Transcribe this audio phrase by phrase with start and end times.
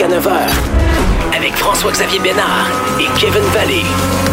[0.00, 1.36] jusqu'à 9h.
[1.36, 2.66] Avec François-Xavier Bénard
[2.98, 3.82] et Kevin Vallée.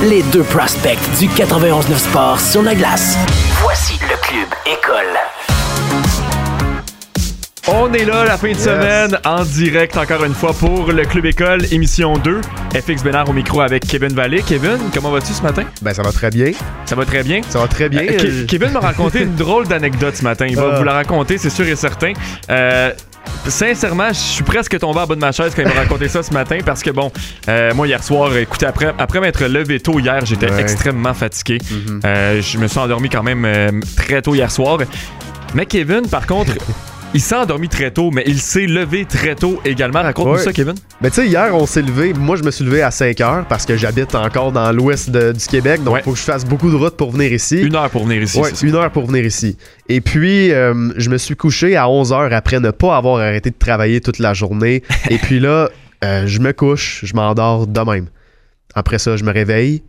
[0.10, 3.18] Les deux prospects du 91-9 Sport sur la glace.
[3.62, 5.18] Voici le Club École.
[7.70, 11.26] On est là la fin de semaine en direct encore une fois pour le Club
[11.26, 12.40] École émission 2.
[12.74, 14.42] FX Bénard au micro avec Kevin Vallée.
[14.48, 15.64] Kevin, comment vas-tu ce matin?
[15.82, 16.52] Ben ça va très bien.
[16.86, 17.42] Ça va très bien?
[17.50, 18.04] Ça va très bien.
[18.04, 20.46] Euh, Ke- Kevin m'a raconté une drôle d'anecdote ce matin.
[20.48, 20.78] Il va Ah.
[20.78, 22.14] vous la raconter, c'est sûr et certain.
[22.50, 22.92] Euh,
[23.48, 26.22] Sincèrement, je suis presque tombé en bas de ma chaise quand il m'a raconté ça
[26.24, 27.12] ce matin parce que bon,
[27.48, 30.62] euh, moi hier soir, écoutez, après, après m'être levé tôt hier, j'étais Ouais.
[30.62, 31.60] extrêmement fatigué.
[31.72, 32.02] Mhm.
[32.06, 34.80] Euh, je me suis endormi quand même euh, très tôt hier soir.
[35.54, 36.52] Mais Kevin, par contre,
[37.18, 40.04] il s'est endormi très tôt, mais il s'est levé très tôt également.
[40.04, 40.38] Raconte-nous Ouais.
[40.38, 40.76] ça, Kevin.
[41.02, 42.14] Ben tu sais, hier, on s'est levé.
[42.14, 45.48] Moi, je me suis levé à 5 heures parce que j'habite encore dans l'ouest du
[45.48, 45.84] Québec.
[45.84, 46.04] Donc, il Ouais.
[46.04, 47.60] faut que je fasse beaucoup de route pour venir ici.
[47.62, 48.40] Une heure pour venir ici.
[48.40, 49.58] Ouais, une heure pour venir ici.
[49.90, 53.50] Et puis, euh, je me suis couché à 11 heures après ne pas avoir arrêté
[53.50, 54.84] de travailler toute la journée.
[55.10, 55.70] Et puis là,
[56.04, 58.08] euh, je me couche, je m'endors de même.
[58.76, 59.82] Après ça, je me réveille.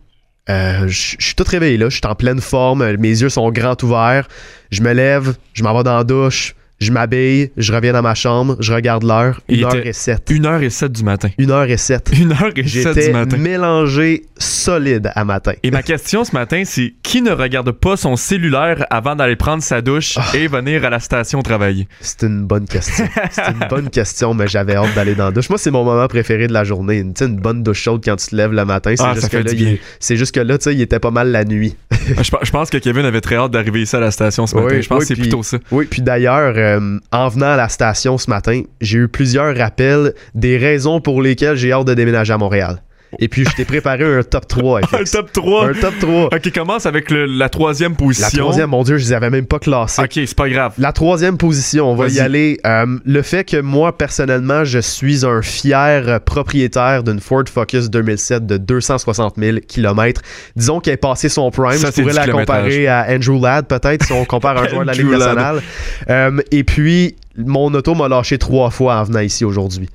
[0.49, 3.51] Euh, je je suis tout réveillé là, je suis en pleine forme, mes yeux sont
[3.51, 4.27] grands ouverts.
[4.71, 8.15] Je me lève, je m'en vais dans la douche, je m'habille, je reviens dans ma
[8.15, 10.27] chambre, je regarde l'heure, Il 1 était- h et 7.
[10.31, 11.29] Une heure et sept du matin.
[11.37, 12.09] 1 h et 7.
[12.19, 13.37] Une heure et sept du J'étais matin.
[13.37, 15.51] mélangé solide à matin.
[15.63, 19.61] Et ma question ce matin, c'est qui ne regarde pas son cellulaire avant d'aller prendre
[19.61, 20.25] sa douche Ah.
[20.37, 21.87] et venir à la station travailler?
[22.01, 23.05] C'est une bonne question.
[23.31, 25.49] C'est une bonne question, mais j'avais hâte d'aller dans la douche.
[25.49, 26.99] Moi, c'est mon moment préféré de la journée.
[26.99, 28.93] Une, une bonne douche chaude quand tu te lèves le matin.
[28.95, 29.73] C'est Ah, juste ça que fait là, du il bien.
[29.73, 31.75] est- c'est juste que là, tu sais, il était pas mal la nuit.
[32.21, 34.55] je, pe- je pense que Kevin avait très hâte d'arriver ici à la station ce
[34.55, 34.67] matin.
[34.75, 35.57] Oui, je pense oui, que c'est plutôt ça.
[35.71, 36.68] Oui, puis d'ailleurs, euh,
[37.11, 41.55] en venant à la station ce matin, j'ai eu plusieurs rappels des raisons pour lesquelles
[41.55, 42.81] j'ai hâte de déménager à Montréal.
[43.17, 44.81] Et puis, je t'ai préparé un top 3.
[44.93, 45.69] Un top 3.
[45.69, 46.25] Un top 3.
[46.25, 48.43] Ok, commence avec le- la troisième La position.
[48.43, 50.01] troisième, mon Dieu, je les avais même pas classés.
[50.03, 50.73] Ok, c'est pas grave.
[50.77, 52.59] La troisième position, on va y aller.
[52.67, 58.45] Euh, le fait que moi, personnellement, je suis un fier propriétaire d'une Ford Focus 2007
[58.45, 60.21] de 260 000 km.
[60.55, 61.73] Disons qu'elle est passé son prime.
[61.77, 64.87] Ça, je pourrais la comparer à Andrew Ladd, peut-être, si on compare un joueur de
[64.87, 65.61] la Ligue nationale.
[66.09, 69.89] Euh, et puis, mon auto m'a lâché trois fois en venant ici aujourd'hui.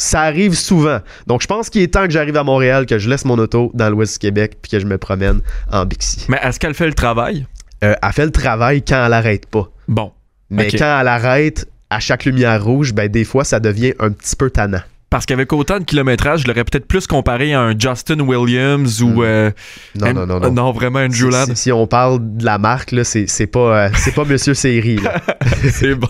[0.00, 1.00] Ça arrive souvent.
[1.26, 3.70] Donc, je pense qu'il est temps que j'arrive à Montréal, que je laisse mon auto
[3.74, 5.40] dans l'ouest du Québec, puis que je me promène
[5.72, 6.24] en Bixi.
[6.28, 7.46] Mais est-ce qu'elle fait le travail?
[7.84, 9.68] Euh, elle fait le travail quand elle arrête pas.
[9.88, 10.12] Bon.
[10.50, 14.36] Mais quand elle arrête à chaque lumière rouge, ben des fois ça devient un petit
[14.36, 14.80] peu tannant.
[15.10, 19.20] Parce qu'avec autant de kilométrage, je l'aurais peut-être plus comparé à un Justin Williams ou.
[19.20, 19.22] Hmm.
[19.22, 19.50] euh,
[19.98, 20.50] Non, non, non, non.
[20.52, 21.48] Non, vraiment Andrew Si, Ladd.
[21.50, 24.54] si- si on parle de la marque, là, c'est, c'est pas, euh, c'est pas Monsieur
[24.54, 25.00] Série.
[25.72, 26.08] c'est bon.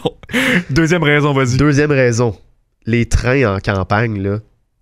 [0.71, 1.56] Deuxième raison, vas-y.
[1.56, 2.37] Deuxième raison,
[2.88, 4.38] les trains en campagne, là,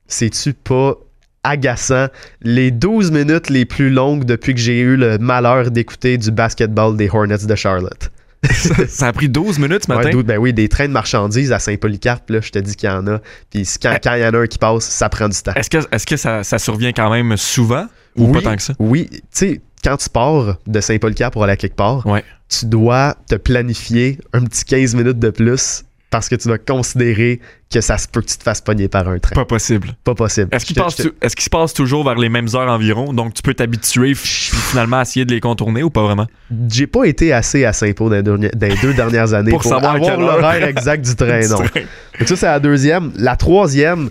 [0.06, 0.94] c'est-tu pas
[1.43, 2.06] agaçant?
[2.41, 6.97] Les 12 minutes les plus longues depuis que j'ai eu le malheur d'écouter du basketball
[6.97, 8.11] des Hornets de Charlotte.
[8.89, 10.12] Ça a pris 12 minutes ce matin?
[10.16, 12.93] Ouais, ben oui, des trains de marchandises à Saint-Polycarpe, là, je te dis qu'il y
[12.93, 13.19] en a.
[13.50, 15.55] Puis quand quand il y en a un qui passe, ça prend du temps.
[15.56, 18.62] Est-ce que, est-ce que ça, ça survient quand même souvent ou oui, pas tant que
[18.62, 18.75] ça?
[18.78, 22.22] Oui, tu sais, quand tu pars de Saint-Paul-Cap pour aller à quelque part, Ouais.
[22.49, 25.83] tu dois te planifier un petit 15 minutes de plus
[26.16, 27.41] parce que tu dois considérer
[27.71, 29.34] que ça se peut que tu te fasses pogner par un train.
[29.34, 29.94] Pas possible.
[30.04, 30.49] Pas possible.
[30.53, 32.28] Est-ce qu'il Je te- passe, je te- tu- est-ce qu'il se passe toujours vers les
[32.28, 33.12] mêmes heures environ?
[33.12, 36.27] Donc tu peux t'habituer finalement essayer de les contourner ou pas vraiment?
[36.71, 39.60] J'ai pas été assez à Saint-Paul dans, les dernières- dans les deux dernières années Pour
[39.62, 41.41] pour, savoir à avoir l'horaire exact du train.
[41.41, 41.56] Du non.
[41.59, 41.81] train.
[42.19, 43.12] Donc ça, c'est la deuxième.
[43.16, 44.09] La troisième,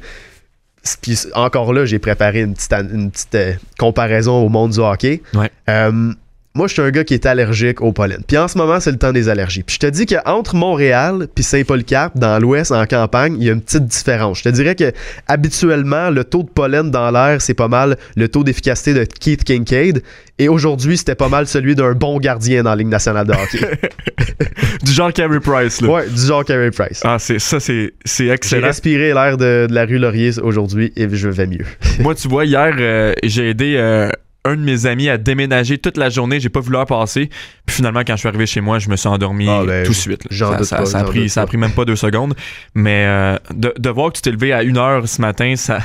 [1.02, 4.80] puis encore là, j'ai préparé une petite, an- une petite euh, comparaison au monde du
[4.80, 5.22] hockey.
[5.34, 5.50] Ouais.
[5.70, 6.14] Euh,
[6.56, 8.22] moi, je suis un gars qui est allergique au pollen.
[8.28, 9.64] Puis en ce moment, c'est le temps des allergies.
[9.64, 13.54] Puis je te dis qu'entre Montréal puis Saint-Paul-Cap, dans l'ouest, en campagne, il y a
[13.54, 14.40] une petite différence.
[14.40, 14.92] Je te dirais que
[15.28, 19.44] habituellement, le taux de pollen dans l'air, c'est pas mal le taux d'efficacité de Keith
[19.44, 20.02] Kincaid.
[20.40, 23.60] Et aujourd'hui, c'était pas mal celui d'un bon gardien dans la Ligue nationale de hockey.
[24.84, 25.88] Du genre Carey Price, là.
[25.90, 27.02] ouais, du genre Carey Price.
[27.04, 28.68] Ah, c'est, ça, c'est, c'est J'ai excellent.
[28.68, 31.66] respiré l'air de, de la rue Laurier aujourd'hui et je vais mieux.
[32.00, 34.10] Moi, tu vois, hier, euh, j'ai aidé euh,
[34.46, 36.40] un de mes amis à déménager toute la journée.
[36.40, 37.30] J'ai pas vu l'heure passer.
[37.66, 39.92] Puis finalement, quand je suis arrivé chez moi, je me suis endormi Ah, ben, tout
[39.92, 40.24] de suite.
[40.52, 42.36] ça, doute ça- pas, ça a pris, ça a pris même pas deux secondes.
[42.76, 45.80] Mais euh, de, de voir que tu t'es levé à une heure ce matin, ça.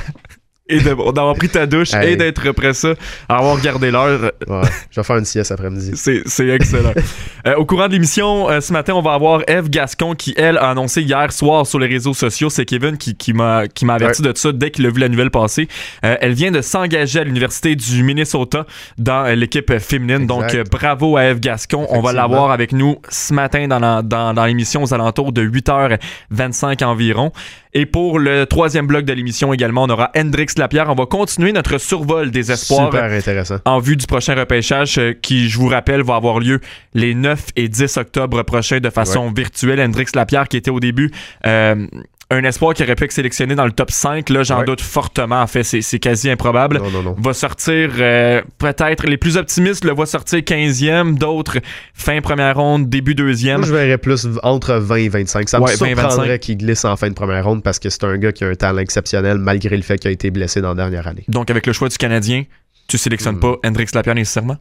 [0.71, 2.13] Et d'avoir pris ta douche Hey.
[2.13, 2.93] et d'être après ça,
[3.29, 5.91] à avoir regardé l'heure, Ouais, je vais faire une sieste après-midi.
[5.95, 6.93] c'est c'est excellent.
[7.47, 10.59] Euh, au courant de l'émission, euh, ce matin, on va avoir Eve Gascon qui, elle,
[10.59, 12.51] a annoncé hier soir sur les réseaux sociaux.
[12.51, 15.09] C'est Kevin qui, qui m'a qui m'a averti de ça dès qu'il a vu la
[15.09, 15.67] nouvelle passer.
[16.05, 18.67] Euh, elle vient de s'engager à l'Université du Minnesota
[18.99, 20.27] dans euh, l'équipe féminine.
[20.27, 20.59] Donc, Exact.
[20.59, 21.87] euh, bravo à Eve Gascon.
[21.89, 25.41] On va l'avoir avec nous ce matin dans la- dans, dans l'émission aux alentours de
[25.41, 27.31] 8h25 environ.
[27.73, 30.89] Et pour le troisième bloc de l'émission également, on aura Hendrix Lapierre.
[30.89, 33.57] On va continuer notre survol des espoirs Super intéressant.
[33.65, 36.59] en vue du prochain repêchage euh, qui, je vous rappelle, va avoir lieu
[36.93, 39.79] les 9 et 10 octobre prochains de façon virtuelle.
[39.79, 41.11] Hendrix Lapierre, qui était au début
[41.45, 41.87] euh,
[42.31, 44.29] un espoir qui aurait pu être sélectionné dans le top 5.
[44.29, 45.41] Là, j'en doute fortement.
[45.41, 46.77] En fait, c'est quasi improbable.
[46.77, 47.15] Non, non, non.
[47.19, 51.57] Va sortir, euh, peut-être, les plus optimistes le voient sortir 15e, d'autres
[51.93, 53.57] fin première ronde, début deuxième.
[53.57, 55.49] Moi, je verrais plus entre 20 et 25.
[55.49, 58.31] Ça me surprendrait qu'il glisse en fin de première ronde parce que c'est un gars
[58.31, 61.07] qui a un talent exceptionnel malgré le fait qu'il a été blessé dans la dernière
[61.07, 61.25] année.
[61.27, 62.45] Donc, avec le choix du Canadien,
[62.87, 63.41] tu sélectionnes hmm.
[63.41, 64.57] pas Hendrix Lapierre nécessairement?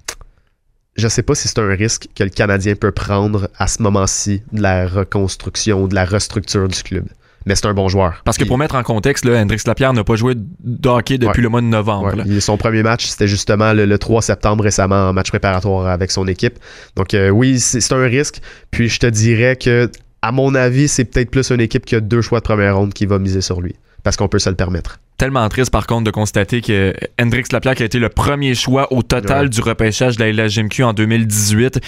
[0.97, 4.43] je sais pas si c'est un risque que le Canadien peut prendre à ce moment-ci
[4.53, 7.07] de la reconstruction, de la restructure du club.
[7.47, 8.23] Mais c'est un bon joueur.
[8.25, 11.43] Parce que pour mettre en contexte, là, Hendrix Lapierre n'a pas joué de hockey depuis
[11.43, 12.23] le mois de novembre.
[12.41, 16.59] Son premier match, c'était justement le, 3 septembre récemment en match préparatoire avec son équipe.
[16.97, 18.41] Donc euh, oui, c'est un risque.
[18.71, 19.91] Puis je te dirais que,
[20.23, 22.93] à mon avis, c'est peut-être plus une équipe qui a deux choix de première ronde
[22.93, 23.75] qui va miser sur lui.
[24.03, 27.75] Parce qu'on peut se le permettre tellement triste par contre de constater que Hendrix Lapierre
[27.75, 31.79] qui a été le premier choix au total du repêchage de la LHMQ en 2018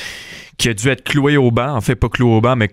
[0.58, 2.68] qui a dû être cloué au banc, en fait pas cloué au banc mais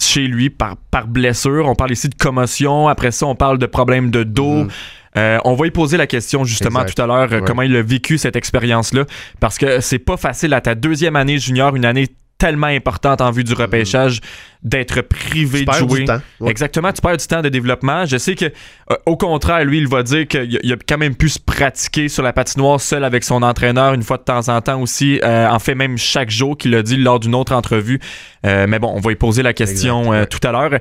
[0.00, 1.66] chez lui par, par blessure.
[1.66, 4.64] On parle ici de commotion, après ça on parle de problèmes de dos.
[4.64, 4.70] Mm-hmm.
[5.16, 8.18] Euh, on va y poser la question justement tout à l'heure, comment il a vécu
[8.18, 9.04] cette expérience-là,
[9.38, 12.08] parce que c'est pas facile à ta deuxième année junior, une année
[12.38, 14.20] tellement importante en vue du repêchage
[14.62, 16.06] d'être privé de jouer.
[16.46, 18.06] Exactement, tu perds du temps de développement.
[18.06, 21.28] Je sais que euh, au contraire, lui, il va dire qu'il a quand même pu
[21.28, 24.80] se pratiquer sur la patinoire seul avec son entraîneur une fois de temps en temps
[24.80, 25.20] aussi.
[25.22, 28.00] Euh, en fait, même chaque jour qu'il a dit lors d'une autre entrevue.
[28.46, 30.80] Euh, mais bon, on va y poser la question tout à l'heure.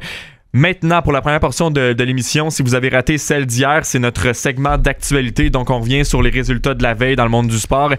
[0.56, 3.98] Maintenant, pour la première portion de, de l'émission, si vous avez raté celle d'hier, c'est
[3.98, 5.50] notre segment d'actualité.
[5.50, 7.94] Donc, on revient sur les résultats de la veille dans le monde du sport.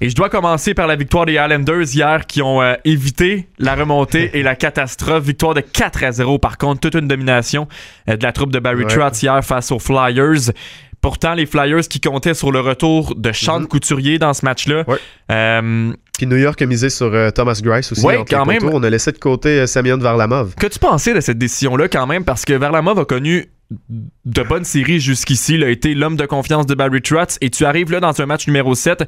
[0.00, 3.74] Et je dois commencer par la victoire des Islanders hier qui ont euh, évité la
[3.74, 5.24] remontée et la catastrophe.
[5.24, 7.66] Victoire de 4 à 0 par contre, toute une domination
[8.08, 10.52] euh, de la troupe de Barry Trotz hier face aux Flyers.
[11.00, 13.68] Pourtant, les Flyers qui comptaient sur le retour de Sean mhm.
[13.68, 14.84] Couturier dans ce match-là.
[15.30, 18.04] Euh, Puis New York a misé sur Thomas Grice aussi.
[18.04, 18.64] Ouais, quand même.
[18.64, 20.54] On a laissé de côté Semyon Varlamov.
[20.56, 22.24] Que-tu pensais de cette décision-là quand même?
[22.24, 23.46] Parce que Varlamov a connu
[24.24, 25.54] de bonnes séries jusqu'ici.
[25.54, 27.38] Il a été l'homme de confiance de Barry Trotz.
[27.40, 29.04] Et tu arrives là dans un match numéro 7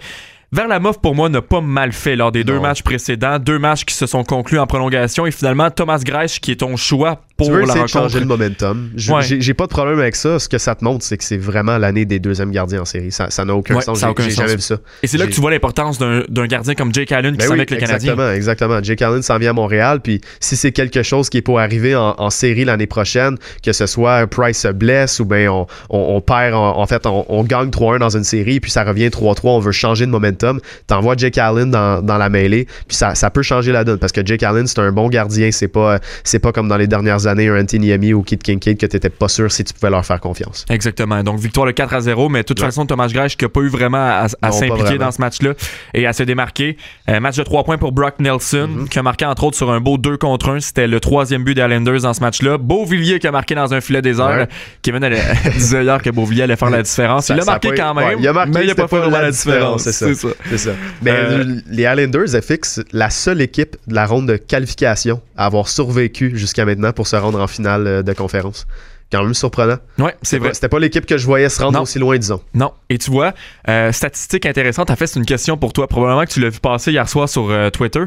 [0.52, 3.38] Verlamov, pour moi, n'a pas mal fait lors des deux matchs précédents.
[3.38, 5.24] Deux matchs qui se sont conclus en prolongation.
[5.24, 8.90] Et finalement, Thomas Greich, qui est ton choix pour tu veux la changer le momentum.
[8.96, 10.40] J'ai pas de problème avec ça.
[10.40, 13.12] Ce que ça te montre, c'est que c'est vraiment l'année des deuxièmes gardiens en série.
[13.12, 14.04] Ça n'a aucun sens.
[14.18, 14.78] J'ai jamais vu ça.
[15.02, 17.54] Et c'est là que tu vois l'importance d'un gardien comme Jake Allen qui ben s'en
[17.54, 18.12] avec le Canadien.
[18.12, 18.82] Exactement, exactement.
[18.82, 20.00] Jake Allen s'en vient à Montréal.
[20.00, 23.86] Puis si c'est quelque chose qui est pour arriver en, série l'année prochaine, que ce
[23.86, 28.16] soit Price se blesse ou bien on, on, perd, en, fait, on, gagne 3-1 dans
[28.16, 30.39] une série, puis ça revient 3-3, on veut changer de momentum.
[30.86, 34.12] T'envoies Jake Allen dans, dans, la mêlée, puis ça, ça peut changer la donne parce
[34.12, 35.50] que Jake Allen, c'est un bon gardien.
[35.50, 38.86] C'est pas, c'est pas comme dans les dernières années un Anthony ou Kid Kincaid que
[38.86, 40.64] tu n'étais pas sûr si tu pouvais leur faire confiance.
[40.68, 41.22] Exactement.
[41.22, 43.60] Donc, victoire de 4 à 0, mais de toute façon, Thomas Gresh qui n'a pas
[43.60, 45.52] eu vraiment à, s'impliquer dans ce match-là
[45.94, 46.76] et à se démarquer.
[47.08, 48.88] Euh, match de 3 points pour Brock Nelson, mm-hmm.
[48.88, 50.60] qui a marqué entre autres sur un beau 2 contre 1.
[50.60, 52.58] C'était le troisième but des Islanders dans ce match-là.
[52.58, 54.46] Beauvillier qui a marqué dans un filet désert.
[54.82, 55.22] Kevin allait,
[55.54, 57.28] disait hier que Beauvillier allait faire la différence.
[57.28, 59.82] il a marqué quand même, il a marqué, mais il n'a pas fait la différence.
[59.82, 60.28] C'est ça.
[60.48, 60.70] C'est ça.
[61.02, 65.68] Mais euh, les Islanders fixent la seule équipe de la ronde de qualification à avoir
[65.68, 68.66] survécu jusqu'à maintenant pour se rendre en finale euh, de conférence
[69.10, 69.78] quand même surprenant.
[69.98, 70.54] Ouais, c'est vrai.
[70.54, 72.40] C'était pas l'équipe que je voyais se rendre aussi loin, disons.
[72.54, 72.72] Non.
[72.88, 73.34] Et tu vois,
[73.68, 75.88] euh, statistique intéressante, en fait, c'est une question pour toi.
[75.88, 78.04] Probablement que tu l'as vu passer hier soir sur euh, Twitter.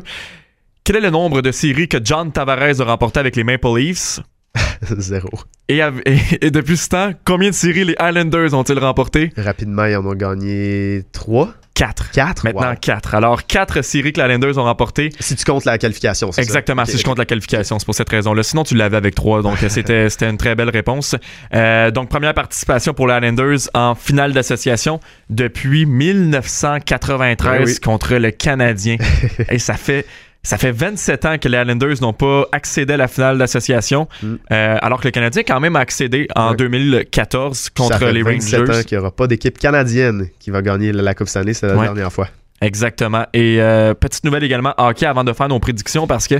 [0.83, 4.19] Quel est le nombre de séries que John Tavares a remporté avec les Maple Leafs?
[4.97, 5.29] Zéro.
[5.67, 5.81] Et,
[6.41, 9.31] et, depuis ce temps, combien de séries les Islanders ont-ils remporté?
[9.37, 11.53] Rapidement, ils en ont gagné trois.
[11.75, 12.11] 4.
[12.11, 12.43] 4?
[12.43, 13.15] Maintenant 4.
[13.15, 15.09] Alors, 4 séries que les Islanders ont remporté.
[15.19, 18.09] Si tu comptes la qualification, c'est Exactement, si je compte la qualification, c'est pour cette
[18.09, 18.43] raison-là.
[18.43, 21.15] Sinon, tu l'avais avec 3, donc c'était une très belle réponse.
[21.53, 24.99] Euh, donc, première participation pour les Islanders en finale d'association
[25.29, 28.97] depuis 1993 contre le Canadien.
[29.49, 30.05] Et ça fait
[30.43, 34.33] ça fait 27 ans que les Islanders n'ont pas accédé à la finale d'association, mm.
[34.51, 38.23] euh, alors que le Canadien quand même a accédé en 2014 contre ça fait les
[38.23, 38.71] 27 Rangers.
[38.71, 41.75] ans qu'il n'y aura pas d'équipe canadienne qui va gagner la Coupe Stanley, c'est la
[41.75, 42.27] dernière fois.
[42.63, 43.25] Exactement.
[43.33, 46.35] Et euh, petite nouvelle également, hockey avant de faire nos prédictions parce que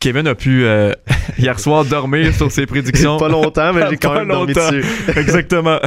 [0.00, 0.92] Kevin a pu euh,
[1.38, 3.18] hier soir dormir sur ses prédictions.
[3.18, 4.84] Pas longtemps, mais j'ai quand même dormi dessus.
[5.16, 5.78] Exactement.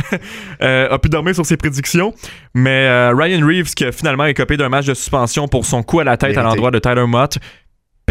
[0.62, 2.14] Euh, a pu dormir sur ses prédictions.
[2.54, 6.00] Mais euh, Ryan Reeves, qui a finalement écopé d'un match de suspension pour son coup
[6.00, 7.38] à la tête à l'endroit de Tyler Mott,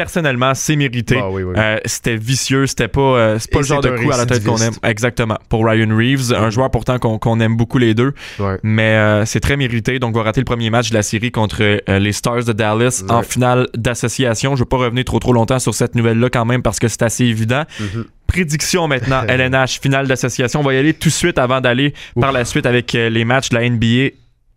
[0.00, 1.20] personnellement, c'est mérité.
[1.20, 4.24] Ah euh, c'était vicieux, c'était pas, euh, c'est pas le genre de coup à la
[4.24, 4.72] tête qu'on aime.
[4.82, 5.36] Exactement.
[5.50, 8.14] Pour Ryan Reeves, un joueur pourtant qu'on aime beaucoup les deux.
[8.62, 9.98] Mais euh, c'est très mérité.
[9.98, 13.04] Donc, on va rater le premier match de la série contre les Stars de Dallas
[13.10, 14.56] en finale d'association.
[14.56, 17.02] Je veux pas revenir trop trop longtemps sur cette nouvelle-là quand même parce que c'est
[17.02, 17.64] assez évident.
[17.78, 18.04] Mm-hmm.
[18.26, 20.60] Prédiction maintenant, LNH, finale d'association.
[20.60, 23.50] On va y aller tout de suite avant d'aller par la suite avec les matchs
[23.50, 24.14] de la NBA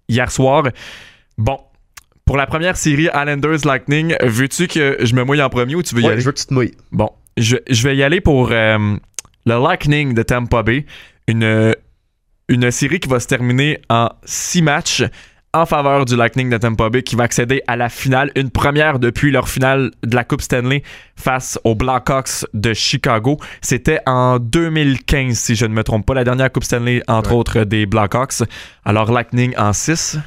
[0.08, 0.64] hier soir.
[1.38, 1.60] Bon,
[2.26, 5.96] pour la première série Islanders Lightning, veux-tu que je me mouille en premier ou tu
[5.96, 6.20] veux y aller?
[6.20, 6.74] Je veux que tu te mouilles.
[6.92, 8.96] Bon, je, vais y aller pour euh,
[9.46, 10.86] le Lightning de Tampa Bay,
[11.28, 11.76] une,
[12.48, 15.04] une série qui va se terminer en six matchs
[15.56, 18.98] en faveur du Lightning de Tampa Bay qui va accéder à la finale, une première
[18.98, 20.82] depuis leur finale de la Coupe Stanley
[21.16, 23.38] face aux Blackhawks de Chicago.
[23.62, 27.66] C'était en 2015 si je ne me trompe pas, la dernière Coupe Stanley entre autres
[27.66, 28.42] des Blackhawks.
[28.84, 30.18] Alors Lightning en 6.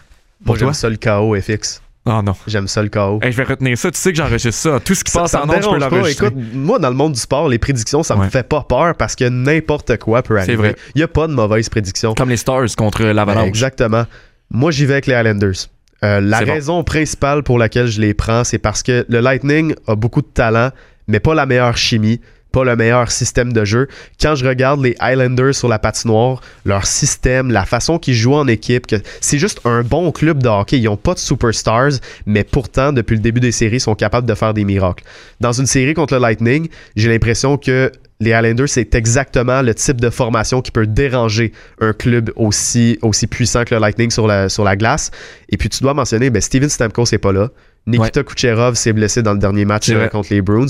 [0.45, 1.83] Moi j'aime ça le KO FX.
[2.07, 2.35] Oh non.
[2.47, 3.19] J'aime ça le chaos.
[3.23, 3.91] je vais retenir ça.
[3.91, 4.81] Tu sais que j'enregistre ça.
[4.81, 6.27] Tout ce qui passe en ondes, je peux l'enregistrer.
[6.29, 9.17] Écoute, moi, dans le monde du sport, les prédictions, ça me fait pas peur parce
[9.17, 10.53] que n'importe quoi peut arriver.
[10.53, 10.77] C'est vrai.
[10.95, 12.15] Il n'y a pas de mauvaise prédiction.
[12.15, 13.49] Comme les Stars contre l'Avalanche.
[13.49, 14.05] exactement.
[14.51, 15.69] Moi, j'y vais avec les Islanders.
[16.05, 19.97] Euh, la raison principale pour laquelle je les prends, c'est parce que le Lightning a
[19.97, 20.71] beaucoup de talent,
[21.09, 22.21] mais pas la meilleure chimie
[22.57, 23.87] pas le meilleur système de jeu.
[24.19, 28.49] Quand je regarde les Islanders sur la patinoire, leur système, la façon qu'ils jouent en
[28.49, 28.87] équipe,
[29.21, 30.79] c'est juste un bon club de hockey.
[30.79, 34.27] Ils n'ont pas de superstars, mais pourtant, depuis le début des séries, ils sont capables
[34.27, 35.05] de faire des miracles.
[35.39, 40.01] Dans une série contre le Lightning, j'ai l'impression que les Islanders, c'est exactement le type
[40.01, 44.49] de formation qui peut déranger un club aussi, aussi puissant que le Lightning sur la,
[44.49, 45.11] sur la glace.
[45.51, 47.51] Et puis, tu dois mentionner, ben, Steven Stamkos n'est pas là.
[47.87, 50.67] Nikita Kucherov s'est blessé dans le dernier match euh, contre les Bruins.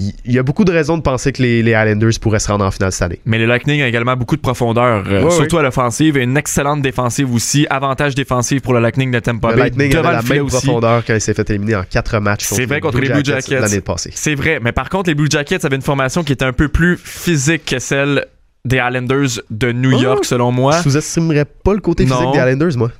[0.00, 2.70] Il y a beaucoup de raisons de penser que les, Islanders pourraient se rendre en
[2.70, 3.20] finale cette année.
[3.24, 6.82] Mais le Lightning a également beaucoup de profondeur, euh, surtout à l'offensive, et une excellente
[6.82, 7.66] défensive aussi.
[7.68, 9.54] Avantage défensif pour le Lightning de Tampa Bay.
[9.54, 12.44] Le Lightning avait la même profondeur quand il s'est fait éliminer en quatre matchs.
[12.44, 14.12] C'est vrai contre les Blue Jackets l'année passée.
[14.14, 16.68] C'est vrai, mais par contre les Blue Jackets avaient une formation qui était un peu
[16.68, 18.26] plus physique que celle
[18.64, 20.00] des Islanders de New oh!
[20.00, 20.76] York, selon moi.
[20.78, 22.90] Je sous-estimerais pas le côté physique des Islanders, moi.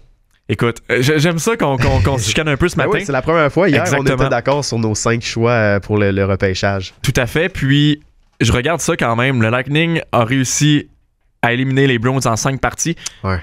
[0.51, 1.77] Écoute, euh, j'aime ça qu'on
[2.19, 3.05] se chicane un peu ce ben matin.
[3.05, 3.69] c'est la première fois.
[3.69, 6.95] Hier, on était d'accord sur nos cinq choix euh, pour le, le, repêchage.
[7.03, 7.51] Tout à fait.
[7.51, 8.01] Puis,
[8.41, 9.43] je regarde ça quand même.
[9.43, 10.89] Le Lightning a réussi
[11.43, 12.97] à éliminer les Browns en cinq parties.
[13.23, 13.41] Ouais.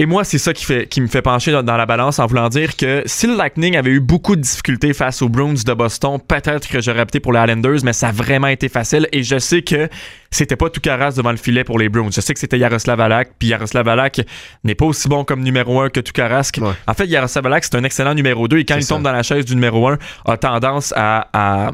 [0.00, 2.48] Et moi, c'est ça qui, fait, qui me fait pencher dans, la balance en voulant
[2.48, 6.20] dire que si le Lightning avait eu beaucoup de difficultés face aux Bruins de Boston,
[6.20, 9.08] peut-être que j'aurais opté pour les Islanders, mais ça a vraiment été facile.
[9.10, 9.88] Et je sais que
[10.30, 12.10] c'était pas tout devant le filet pour les Bruins.
[12.12, 14.20] Je sais que c'était Yaroslav Alak, puis Yaroslav Alak
[14.62, 16.12] n'est pas aussi bon comme numéro 1 que tout
[16.86, 19.24] En fait, Yaroslav Alak, c'est un excellent numéro 2 et quand il tombe dans la
[19.24, 21.72] chaise du numéro 1, a tendance à, à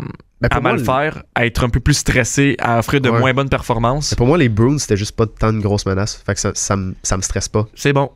[0.60, 4.14] mal faire, à être un peu plus stressé, à offrir de moins bonnes performances.
[4.14, 6.22] pour moi, les Bruins, c'était juste pas tant de grosses menaces.
[6.24, 7.66] Fait que ça, ça, me, ça me stresse pas.
[7.74, 8.10] C'est bon.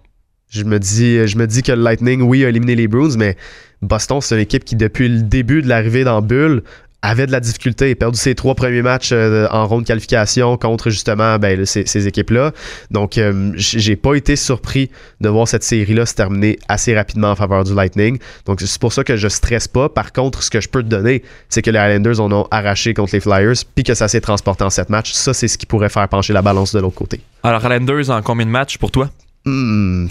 [0.51, 3.37] Je me, dis, je me dis que le Lightning, oui, a éliminé les Bruins, mais
[3.83, 6.63] Boston, c'est une équipe qui, depuis le début de l'arrivée dans Bulle,
[7.03, 10.91] avait de la difficulté, perdu ses trois premiers matchs euh, en ronde de qualification contre
[10.91, 12.53] justement ben, ces, équipes-là.
[12.91, 14.91] Donc, euh, j'ai pas été surpris
[15.21, 18.19] de voir cette série-là se terminer assez rapidement en faveur du Lightning.
[18.47, 19.89] Donc, c'est pour ça que je stresse pas.
[19.89, 22.95] Par contre, ce que je peux te donner, c'est que les Islanders en ont arraché
[22.95, 25.13] contre les Flyers, puis que ça s'est transporté en sept matchs.
[25.13, 27.21] Ça, c'est ce qui pourrait faire pencher la balance de l'autre côté.
[27.45, 29.11] Alors, Islanders en combien de matchs pour toi?
[29.45, 29.47] 7.
[29.47, 30.09] Hmm,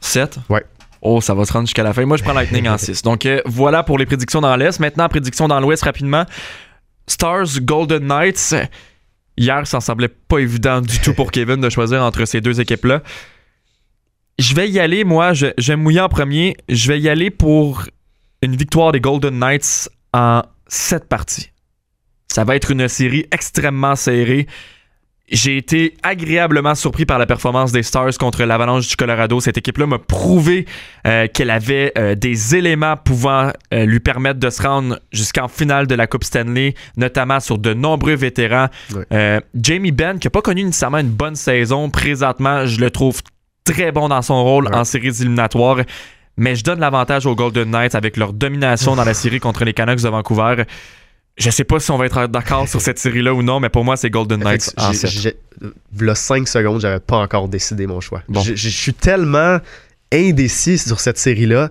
[0.00, 0.38] 7?
[0.50, 0.64] Ouais.
[1.04, 2.06] Oh, ça va se rendre jusqu'à la fin.
[2.06, 3.02] Moi, je prends Lightning en 6.
[3.02, 4.80] Donc, euh, voilà pour les prédictions dans l'Est.
[4.80, 6.24] Maintenant, prédictions dans l'Ouest rapidement.
[7.06, 8.54] Stars, Golden Knights.
[9.36, 12.58] Hier, ça ne semblait pas évident du tout pour Kevin de choisir entre ces deux
[12.58, 13.02] équipes-là.
[14.38, 16.56] Je vais y aller, moi, je, je vais mouiller en premier.
[16.70, 17.84] Je vais y aller pour
[18.40, 21.50] une victoire des Golden Knights en 7 parties.
[22.32, 24.46] Ça va être une série extrêmement serrée.
[25.30, 29.40] J'ai été agréablement surpris par la performance des Stars contre l'Avalanche du Colorado.
[29.40, 30.66] Cette équipe-là m'a prouvé
[31.06, 35.86] euh, qu'elle avait euh, des éléments pouvant euh, lui permettre de se rendre jusqu'en finale
[35.86, 38.68] de la Coupe Stanley, notamment sur de nombreux vétérans.
[39.54, 43.22] Jamie Benn, qui n'a pas connu nécessairement une bonne saison, présentement, je le trouve
[43.64, 45.78] très bon dans son rôle en séries éliminatoires.
[46.36, 49.72] Mais je donne l'avantage aux Golden Knights avec leur domination dans la série contre les
[49.72, 50.64] Canucks de Vancouver.
[51.36, 53.84] Je sais pas si on va être d'accord sur cette série-là ou non, mais pour
[53.84, 54.92] moi, c'est Golden Knights en
[55.98, 58.22] Là, 5 secondes, j'avais pas encore décidé mon choix.
[58.32, 59.58] Je suis tellement
[60.12, 61.70] indécis sur cette série-là,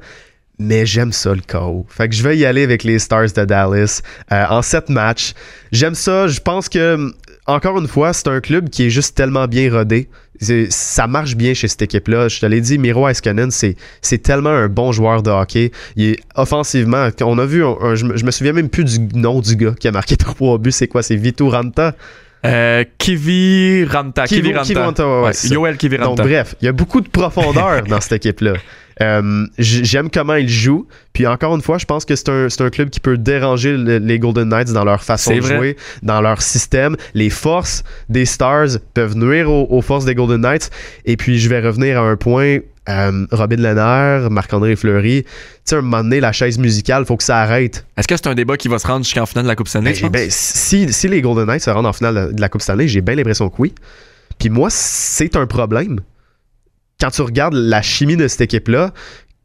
[0.60, 1.86] mais j'aime ça le chaos.
[1.90, 4.02] Fait que je vais y aller avec les Stars de Dallas
[4.32, 5.34] euh, en 7 matchs.
[5.72, 6.28] J'aime ça.
[6.28, 7.14] Je pense que
[7.46, 10.10] encore une fois, c'est un club qui est juste tellement bien rodé.
[10.70, 12.28] Ça marche bien chez cette équipe-là.
[12.28, 13.76] Je te l'ai dit, Miro Iskanen, c'est,
[14.24, 15.72] tellement un bon joueur de hockey.
[15.96, 17.64] Il est offensivement, on a vu,
[17.96, 20.72] je, me souviens même plus du nom du gars qui a marqué trois buts.
[20.72, 21.04] C'est quoi?
[21.04, 21.96] C'est Vito Ranta?
[22.46, 24.26] Euh, Kivi Ranta.
[24.26, 25.22] Kivi, Ranta.
[25.22, 26.10] ouais, Yoel Kivi Ranta.
[26.10, 28.54] Donc, bref, il y a beaucoup de profondeur dans cette équipe-là.
[29.02, 30.88] Euh, j'aime comment ils jouent.
[31.14, 34.20] Puis encore une fois, je pense que c'est un, un, club qui peut déranger les
[34.20, 36.96] Golden Knights dans leur façon de jouer, dans leur système.
[37.14, 40.70] Les forces des Stars peuvent nuire aux, forces des Golden Knights.
[41.06, 42.60] Et puis, je vais revenir à un point.
[42.90, 45.30] Euh, Robin Lennart, Marc-André Fleury, tu
[45.64, 47.86] sais, un moment donné, la chaise musicale, faut que ça arrête.
[47.96, 49.94] Est-ce que c'est un débat qui va se rendre jusqu'en finale de la Coupe Stanley?
[50.02, 52.90] Ben, ben, si, si les Golden Knights se rendent en finale de la Coupe Stanley,
[52.90, 53.74] j'ai bien l'impression que oui.
[54.38, 56.02] Puis moi, c'est un problème
[57.04, 58.94] quand tu regardes la chimie de cette équipe-là,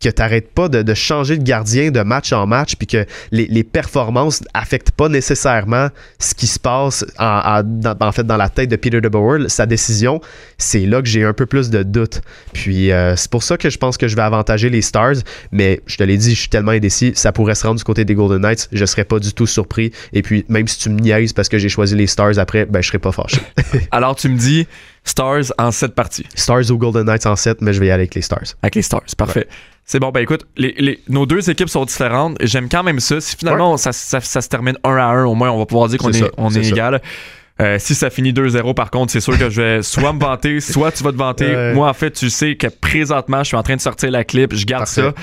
[0.01, 3.47] que t'arrêtes pas de, de, changer de gardien de match en match, puis que les,
[3.47, 5.89] les performances affectent pas nécessairement
[6.19, 7.63] ce qui se passe en,
[8.01, 10.21] en, fait dans la tête de Peter DeBoer, sa décision,
[10.57, 12.21] c'est là que j'ai un peu plus de doutes.
[12.53, 15.17] Puis euh, c'est pour ça que je pense que je vais avantager les Stars,
[15.53, 18.05] mais je te l'ai dit, je suis tellement indécis, ça pourrait se rendre du côté
[18.05, 19.93] des Golden Knights, je serais pas du tout surpris.
[20.13, 22.81] Et puis même si tu me niaises parce que j'ai choisi les Stars après, ben
[22.83, 23.41] je serais pas fâché.
[23.91, 24.67] Alors tu me dis
[25.05, 26.27] Stars en 7 parties.
[26.35, 28.55] Stars ou Golden Knights en 7, mais je vais y aller avec les Stars.
[28.63, 29.49] Avec les Stars, parfait.
[29.91, 32.37] C'est bon, ben écoute, les, nos deux équipes sont différentes.
[32.43, 33.23] J'aime quand même ça.
[33.23, 35.99] Si finalement ça, ça, se termine 1 à 1, au moins on va pouvoir dire
[35.99, 37.01] qu'on est, on est, égal.
[37.63, 40.61] Euh, si ça finit 2-0, par contre, c'est sûr que je vais soit me vanter,
[40.61, 41.73] soit tu vas te vanter.
[41.73, 44.55] Moi, en fait, tu sais que présentement, je suis en train de sortir la clip,
[44.55, 45.15] je garde ça.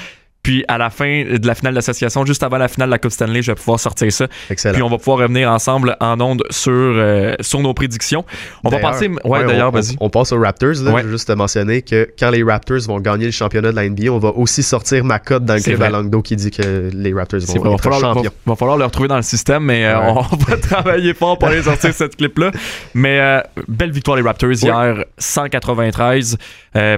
[0.45, 3.09] Puis à la fin de la finale d'association, juste avant la finale de la Coupe
[3.09, 4.27] Stanley, je vais pouvoir sortir ça.
[4.51, 4.75] Excellent.
[4.75, 8.23] Puis on va pouvoir revenir ensemble en ondes sur, euh, sur nos prédictions.
[8.63, 9.09] On va passer.
[9.23, 9.95] Ouais, d'ailleurs, vas-y.
[9.99, 10.83] On, passe aux Raptors.
[10.83, 10.91] Là.
[10.99, 13.89] Je veux juste te mentionner que quand les Raptors vont gagner le championnat de la
[13.89, 17.11] NBA, on va aussi sortir ma cote dans le club Langdo qui dit que les
[17.11, 18.31] Raptors vont être va champions.
[18.45, 19.99] Il va, falloir le retrouver dans le système, mais euh,
[20.31, 22.51] on va travailler fort pour aller sortir cette clip-là.
[22.93, 26.37] Mais euh, belle victoire des Raptors hier, 193.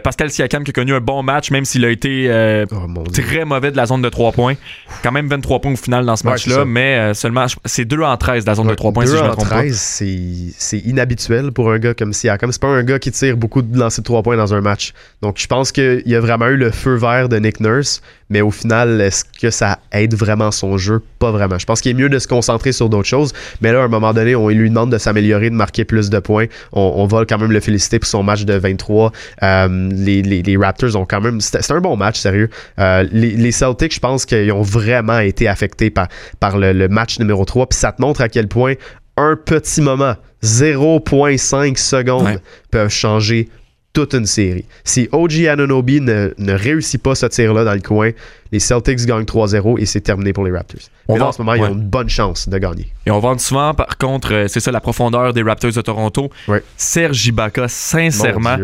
[0.03, 2.29] Pascal Siakam qui a connu un bon match, même s'il a été
[2.73, 4.55] oh, très mauvais de la zone de 3 points.
[5.03, 8.17] Quand même 23 points au final dans ce match-là, mais euh, seulement c'est 2 en
[8.17, 11.71] 13 de la zone de 3 points 2 si je en 13, c'est inhabituel pour
[11.71, 12.51] un gars comme Siakam.
[12.51, 14.93] C'est pas un gars qui tire beaucoup de lancers de 3 points dans un match.
[15.21, 18.41] Donc je pense qu'il y a vraiment eu le feu vert de Nick Nurse, mais
[18.41, 21.01] au final, est-ce que ça aide vraiment son jeu?
[21.19, 21.57] Pas vraiment.
[21.57, 23.87] Je pense qu'il est mieux de se concentrer sur d'autres choses, mais là, à un
[23.87, 26.45] moment donné, on lui demande de s'améliorer, de marquer plus de points.
[26.73, 29.11] On, va quand même le féliciter pour son match de 23.
[29.43, 31.39] Euh, les, les, Raptors ont quand même...
[31.39, 32.49] C'est un bon match, sérieux.
[32.79, 36.07] Euh, les, les, Celtics, je pense qu'ils ont vraiment été affectés par,
[36.39, 38.73] par le, match numéro 3, puis ça te montre à quel point
[39.15, 42.39] un petit moment, 0.5 secondes,
[42.71, 43.49] peuvent changer
[43.93, 44.65] toute une série.
[44.83, 48.11] Si OG Ananobi ne, ne réussit pas ce tir-là dans le coin,
[48.51, 50.81] les Celtics gagnent 3-0 et c'est terminé pour les Raptors.
[51.09, 52.91] Mais en ce moment, ils ont une bonne chance de gagner.
[53.05, 56.29] Et on vend souvent, par contre, euh, c'est ça la profondeur des Raptors de Toronto.
[56.75, 58.57] Serge Ibaka, sincèrement.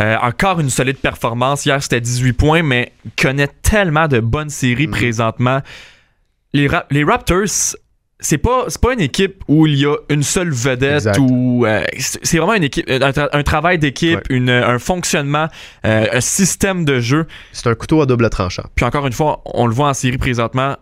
[0.00, 1.66] Euh, encore une solide performance.
[1.66, 4.92] Hier, c'était 18 points, mais connaît tellement de bonnes séries mm.
[4.92, 5.60] présentement.
[6.54, 7.76] Les, les Raptors,
[8.20, 12.38] c'est pas pas une équipe où il y a une seule vedette ou euh, c'est
[12.38, 15.48] vraiment une équipe un, travail d'équipe un fonctionnement
[15.84, 19.42] euh, un système de jeu c'est un couteau à double tranchant puis encore une fois
[19.46, 20.76] on le voit en série présentement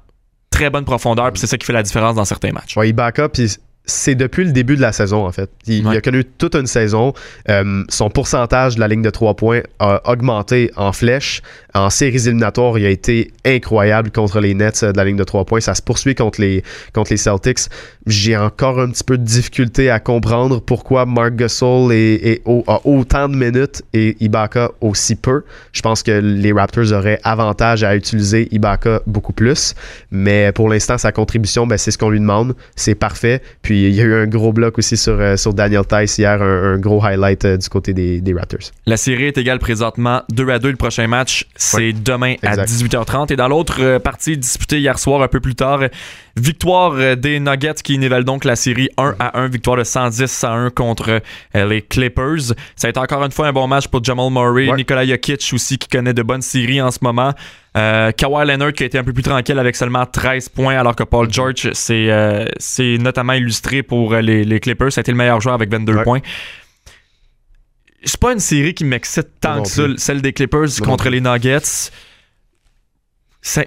[0.51, 2.93] très bonne profondeur puis c'est ça qui fait la différence dans certains matchs ouais, il
[2.93, 5.51] back up puis c'est depuis le début de la saison, en fait.
[5.67, 7.15] Il, a connu toute une saison.
[7.49, 11.41] Euh, son pourcentage de la ligne de trois points a augmenté en flèche.
[11.79, 15.23] En séries éliminatoires, il a été incroyable contre les Nets euh, de la ligne de
[15.23, 15.61] trois points.
[15.61, 17.71] Ça se poursuit contre les, contre les Celtics.
[18.07, 23.29] J'ai encore un petit peu de difficulté à comprendre pourquoi Mark Gasol est, a autant
[23.29, 25.45] de minutes et Ibaka aussi peu.
[25.73, 29.75] Je pense que les Raptors auraient avantage à utiliser Ibaka beaucoup plus.
[30.11, 32.57] Mais pour l'instant, sa contribution, ben, c'est ce qu'on lui demande.
[32.75, 33.41] C'est parfait.
[33.63, 36.43] Puis il y a eu un gros bloc aussi sur, euh, sur Daniel Tice hier,
[36.43, 38.73] un, gros highlight euh, du côté des, des, Raptors.
[38.87, 40.71] La série est égale présentement 2 à 2.
[40.71, 43.33] Le prochain match, c'est demain à 18h30.
[43.33, 45.81] Et dans l'autre euh, partie disputée hier soir, un peu plus tard,
[46.37, 49.49] victoire des Nuggets qui nivellent donc la série 1 à 1.
[49.49, 51.21] Victoire de 110 à 1 contre
[51.55, 52.55] les Clippers.
[52.77, 54.71] Ça a été encore une fois un bon match pour Jamal Murray.
[54.77, 57.33] Nikola Jokic aussi qui connaît de bonnes séries en ce moment.
[57.77, 60.97] Euh, Kawhi Leonard qui a été un peu plus tranquille avec seulement 13 points, alors
[60.97, 62.45] que Paul George euh,
[62.99, 64.93] notamment illustré pour euh, les, Clippers.
[64.93, 66.21] Ça a été le meilleur joueur avec 22 points.
[68.05, 71.91] C'est pas une série qui m'excite tant que ça, celle des Clippers contre les Nuggets.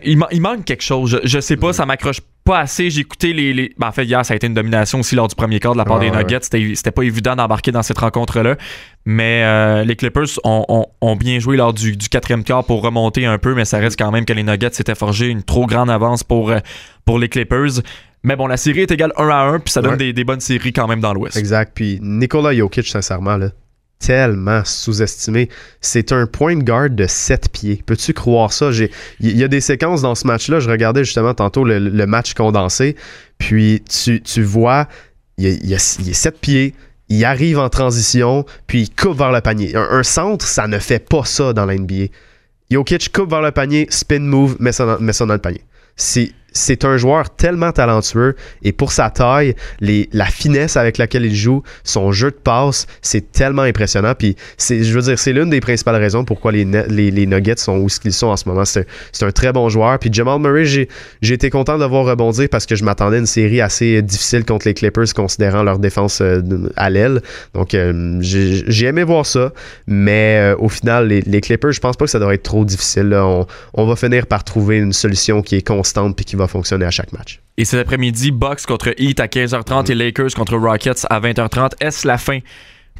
[0.03, 1.19] il, manque quelque chose.
[1.23, 2.89] Je, sais pas, ça m'accroche pas assez.
[2.89, 3.73] J'ai écouté les.
[3.77, 5.77] Ben, en fait, hier, ça a été une domination aussi lors du premier quart de
[5.77, 6.39] la part des Nuggets.
[6.41, 8.55] C'était pas évident d'embarquer dans cette rencontre-là.
[9.05, 13.53] Mais euh, les Clippers ont, bien joué lors du, quatrième quart pour remonter un peu,
[13.53, 16.51] mais ça reste quand même que les Nuggets s'étaient forgé une trop grande avance pour,
[16.51, 16.59] euh,
[17.05, 17.81] pour les Clippers.
[18.23, 20.39] Mais bon, la série est égale 1 à 1, puis ça donne des, des, bonnes
[20.39, 21.35] séries quand même dans l'Ouest.
[21.37, 21.71] Exact.
[21.73, 23.49] Puis Nikola Jokic, sincèrement, là,
[24.01, 25.49] tellement sous-estimé.
[25.79, 27.83] C'est un point de garde de 7 pieds.
[27.85, 28.71] Peux-tu croire ça?
[29.19, 30.59] Il y a des séquences dans ce match-là.
[30.59, 32.95] Je regardais justement tantôt le, match condensé.
[33.37, 34.87] Puis tu, vois,
[35.37, 36.73] il a, 7 pieds.
[37.09, 39.75] Il arrive en transition, puis il coupe vers le panier.
[39.75, 42.05] Un, centre, ça ne fait pas ça dans la NBA.
[42.71, 45.61] Jokic coupe vers le panier, spin move, met ça met ça dans le panier.
[45.97, 51.25] C'est c'est un joueur tellement talentueux et pour sa taille, les, la finesse avec laquelle
[51.25, 54.13] il joue, son jeu de passe, c'est tellement impressionnant.
[54.17, 57.57] Puis, c'est, je veux dire, c'est l'une des principales raisons pourquoi les, les, les Nuggets
[57.57, 58.65] sont où ils sont en ce moment.
[58.65, 58.85] C'est,
[59.21, 59.97] un très bon joueur.
[59.99, 60.87] Puis Jamal Murray, j'ai,
[61.21, 64.67] été content de voir rebondir parce que je m'attendais à une série assez difficile contre
[64.67, 66.41] les Clippers considérant leur défense euh,
[66.75, 67.21] à l'aile.
[67.53, 69.53] Donc, euh, j'ai, aimé voir ça.
[69.87, 72.65] Mais euh, au final, les, les, Clippers, je pense pas que ça devrait être trop
[72.65, 73.13] difficile.
[73.13, 76.85] On, on, va finir par trouver une solution qui est constante puis qui va fonctionner
[76.85, 77.41] à chaque match.
[77.57, 81.73] Et cet après-midi, Bucks contre Heat à 15h30 et Lakers contre Rockets à 20h30.
[81.79, 82.39] Est-ce la fin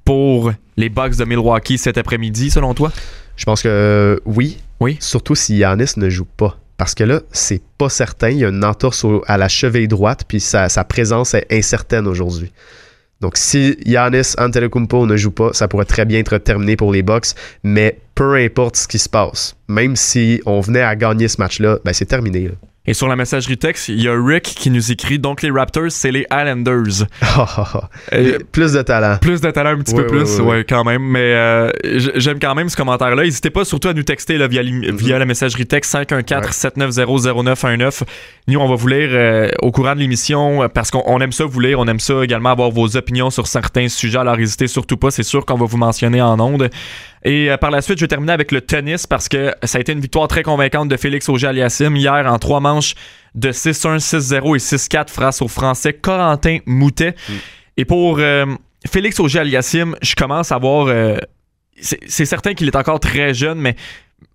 [0.06, 2.92] pour les Bucks de Milwaukee cet après-midi, selon toi?
[3.36, 4.58] Je pense que oui.
[4.80, 4.98] Oui?
[5.00, 6.58] Surtout si Yanis ne joue pas.
[6.78, 8.30] Parce que là, c'est pas certain.
[8.30, 12.08] Il y a une entorse à la cheville droite, puis sa, sa présence est incertaine
[12.08, 12.52] aujourd'hui.
[13.22, 17.04] Donc, si Yanis Antetokounmpo ne joue pas, ça pourrait très bien être terminé pour les
[17.04, 17.28] Bucks.
[17.64, 21.78] Mais peu importe ce qui se passe, même si on venait à gagner ce match-là,
[21.86, 22.48] ben c'est terminé.
[22.48, 22.54] Là.
[22.88, 25.92] Et sur la messagerie texte, il y a Rick qui nous écrit donc les Raptors,
[25.92, 27.06] c'est les Islanders.
[28.14, 29.20] euh, plus de talent.
[29.22, 31.04] Plus de talent, un petit peu plus, ouais, quand même.
[31.04, 31.70] Mais euh,
[32.16, 33.24] j'aime quand même ce commentaire-là.
[33.24, 34.96] N'hésitez pas surtout à nous texter là, via, mm-hmm.
[34.96, 38.02] via la messagerie texte 514-790-0919.
[38.48, 41.60] Nous, on va vous lire euh, au courant de l'émission parce qu'on aime ça vous
[41.60, 41.80] lire.
[41.80, 44.18] On aime ça également avoir vos opinions sur certains sujets.
[44.18, 45.12] Alors, n'hésitez surtout pas.
[45.12, 46.68] C'est sûr qu'on va vous mentionner en ondes.
[47.24, 49.82] Et euh, par la suite, je vais terminer avec le tennis parce que ça a
[49.82, 52.96] été une victoire très convaincante de Félix Auger-Aliassime hier en trois manches
[53.36, 57.16] de 6-1, 6-0 et 6-4 face au Français Corentin Moutet.
[57.30, 57.34] Mm.
[57.78, 58.46] Et pour euh,
[58.88, 60.88] Félix Auger-Aliassime, je commence à voir...
[60.88, 61.18] Euh,
[61.80, 63.76] c'est certain qu'il est encore très jeune, mais,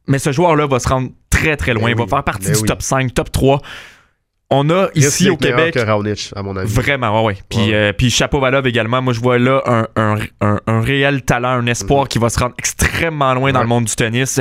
[0.09, 1.91] mais ce joueur-là va se rendre très très loin.
[1.91, 3.63] il va faire partie du top 5, top 3
[4.51, 5.75] on a ici au Québec.
[5.75, 6.73] Que Raonic, à mon avis.
[6.73, 7.39] Vraiment, ouais, ouais.
[7.49, 9.03] Puis, euh, puis Chapeau-Valov également.
[9.03, 12.09] Moi, je vois là un, un, un, réel talent, un espoir mhm.
[12.09, 14.41] qui va se rendre extrêmement loin dans le monde du tennis.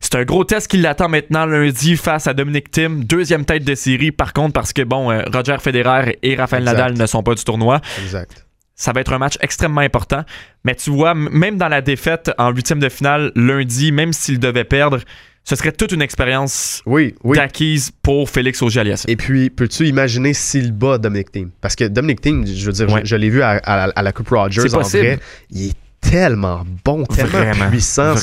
[0.00, 3.74] C'est un gros test qui l'attend maintenant lundi face à Dominic Thiem, deuxième tête de
[3.74, 4.10] série.
[4.10, 7.44] Par contre, parce que bon, euh, Roger Federer et Rafael Nadal ne sont pas du
[7.44, 7.80] tournoi.
[8.02, 8.46] Exact.
[8.74, 10.24] Ça va être un match extrêmement important.
[10.64, 14.64] Mais tu vois, même dans la défaite en huitième de finale lundi, même s'il devait
[14.64, 14.98] perdre,
[15.44, 20.72] ce serait toute une expérience oui, acquise pour Félix auger Et puis, peux-tu imaginer s'il
[20.72, 21.50] bat Dominic Thiem?
[21.60, 24.80] Parce que Dominic Thiem, je veux dire, je, l'ai vu à, la Coupe Rogers en
[24.80, 25.18] vrai,
[25.50, 28.14] il est tellement bon, tellement puissant.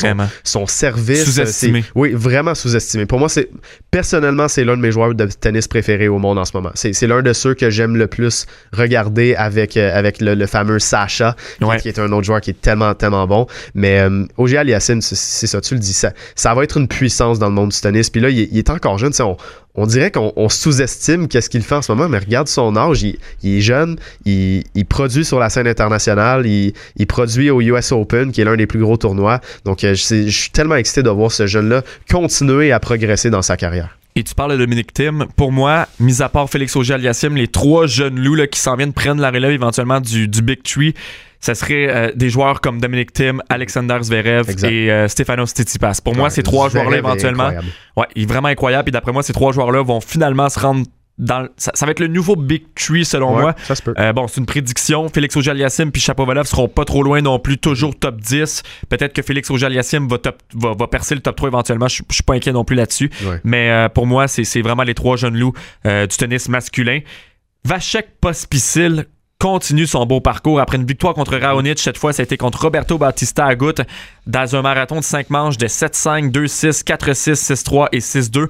[0.43, 1.23] Son, service.
[1.25, 1.83] Sous-estimé.
[1.95, 3.05] Oui, vraiment sous-estimé.
[3.05, 3.49] Pour moi, c'est
[3.89, 6.71] personnellement, c'est l'un de mes joueurs de tennis préférés au monde en ce moment.
[6.75, 11.35] C'est l'un de ceux que j'aime le plus regarder avec, euh, avec le, fameux Sacha,
[11.81, 13.47] qui, est un autre joueur qui est tellement, tellement bon.
[13.73, 17.39] Mais euh, OG Aliassime, c'est ça, tu le dis, ça, ça va être une puissance
[17.39, 18.09] dans le monde du tennis.
[18.09, 19.13] Puis là, il, est encore jeune.
[19.19, 19.37] On,
[19.75, 23.17] on dirait qu'on sous-estime qu'est-ce qu'il fait en ce moment, mais regarde son âge, il,
[23.43, 26.73] est jeune, il, produit sur la scène internationale, il,
[27.07, 29.39] produit au US Open, qui est l'un des plus gros tournois.
[29.65, 33.57] Donc, euh, je, suis tellement excité de voir ce jeune-là continuer à progresser dans sa
[33.57, 33.97] carrière.
[34.15, 35.27] Et tu parles de Dominique Tim.
[35.35, 39.21] Pour moi, mis à part Félix Auger-Aliassime, les trois jeunes loups qui s'en viennent prendre
[39.21, 40.93] la relève éventuellement du, du Big Tree,
[41.39, 45.99] ça serait euh, des joueurs comme Dominic Tim, Alexander Zverev et euh, Stefanos Tsitsipas.
[46.03, 47.51] Pour moi, ces trois joueurs-là, éventuellement,
[47.97, 48.89] ouais, il est vraiment incroyable.
[48.89, 50.85] Et d'après moi, ces trois joueurs-là vont finalement se rendre
[51.17, 53.53] dans, ça, va être le nouveau Big Tree selon moi.
[53.63, 53.93] Ça se peut.
[53.97, 55.09] Euh, bon, c'est une prédiction.
[55.09, 58.63] Félix Auger-Aliassime puis Chapovalov seront pas trop loin non plus, toujours top 10.
[58.87, 60.17] Peut-être que Félix Auger-Aliassime va,
[60.53, 61.89] va, va, percer le top 3 éventuellement.
[61.89, 63.11] Je, suis pas inquiet non plus là-dessus.
[63.43, 66.99] Mais pour moi, c'est vraiment les trois jeunes loups du tennis masculin.
[67.65, 69.05] Vachek Pospisil
[69.39, 71.79] continue son beau parcours après une victoire contre Raonic.
[71.79, 73.75] Cette fois, ça a été contre Roberto Bautista Agut
[74.27, 78.47] dans un marathon de 5 manches de 7-5, 2-6, 4-6, 6-3 et 6-2.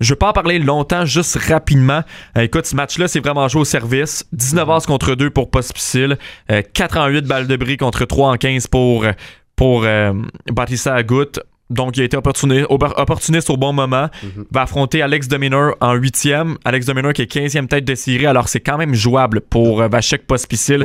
[0.00, 2.02] Je vais pas en parler longtemps, juste rapidement.
[2.36, 4.26] Euh, écoute, ce match-là, c'est vraiment joué au service.
[4.32, 6.18] 19 as contre 2 pour Pospisil.
[6.48, 9.06] 4 en 8 balles de bris contre 3 en 15 pour,
[9.54, 10.12] pour euh,
[10.50, 11.38] Batista Agut.
[11.74, 14.08] Donc, il a été opportuniste, au bon moment.
[14.22, 14.44] Mhm.
[14.50, 16.56] Va affronter Alex Dominor en huitième.
[16.64, 18.26] Alex Dominor qui est 15e tête de série.
[18.26, 20.84] Alors, c'est quand même jouable pour euh, Vachek Pospisil.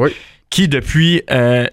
[0.50, 1.68] Qui, depuis, euh,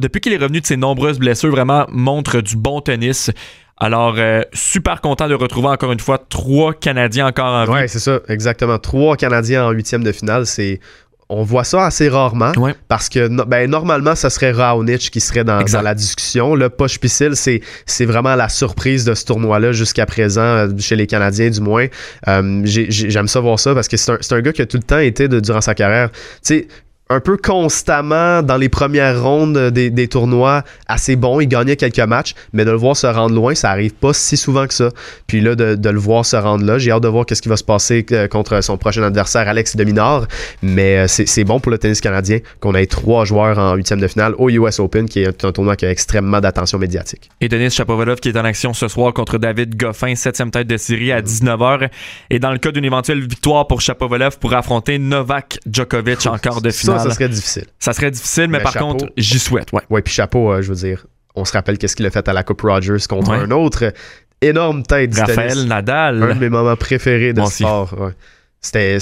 [0.00, 3.30] depuis qu'il est revenu de ses nombreuses blessures, vraiment montre du bon tennis.
[3.78, 7.70] Alors, euh, super content de retrouver encore une fois trois Canadiens encore en vie.
[7.70, 8.78] Oui, c'est ça, exactement.
[8.78, 10.80] Trois Canadiens en huitième de finale, c'est
[11.28, 12.52] on voit ça assez rarement
[12.88, 16.54] parce que ben, normalement, ça serait Raonic qui serait dans, la discussion.
[16.54, 21.06] Le Poche Piscil, c'est, vraiment la surprise de ce tournoi-là jusqu'à présent, euh, chez les
[21.06, 21.86] Canadiens du moins.
[22.28, 24.82] Euh, j'aime ça voir ça parce que c'est un, un, gars qui a tout le
[24.82, 26.10] temps été durant sa carrière.
[26.10, 26.68] Tu sais,
[27.08, 31.40] un peu constamment dans les premières rondes des, des, tournois assez bon.
[31.40, 34.36] Il gagnait quelques matchs, mais de le voir se rendre loin, ça arrive pas si
[34.36, 34.90] souvent que ça.
[35.28, 37.48] Puis là, de, de le voir se rendre là, j'ai hâte de voir qu'est-ce qui
[37.48, 40.26] va se passer euh, contre son prochain adversaire, Alex Dominard.
[40.62, 44.08] Mais euh, c'est bon pour le tennis canadien qu'on ait trois joueurs en huitième de
[44.08, 47.30] finale au US Open, qui est un tournoi qui a extrêmement d'attention médiatique.
[47.40, 50.76] Et Denis Chapovalov qui est en action ce soir contre David Goffin, septième tête de
[50.76, 51.88] série à 19h.
[52.30, 56.60] Et dans le cas d'une éventuelle victoire pour Chapovalov pour affronter Novak Djokovic en quart
[56.60, 57.66] de finale ça serait difficile.
[57.78, 59.72] Ça serait difficile, mais, par contre, j'y souhaite.
[59.72, 59.82] Ouais.
[59.90, 62.32] ouais, puis chapeau, euh, je veux dire, on se rappelle qu'est-ce qu'il a fait à
[62.32, 63.92] la Coupe Rogers contre un autre
[64.40, 66.22] énorme tête du Raphaël Nadal.
[66.22, 67.94] Un de mes moments préférés de sport.
[67.98, 68.12] Ouais.
[68.60, 68.98] C'était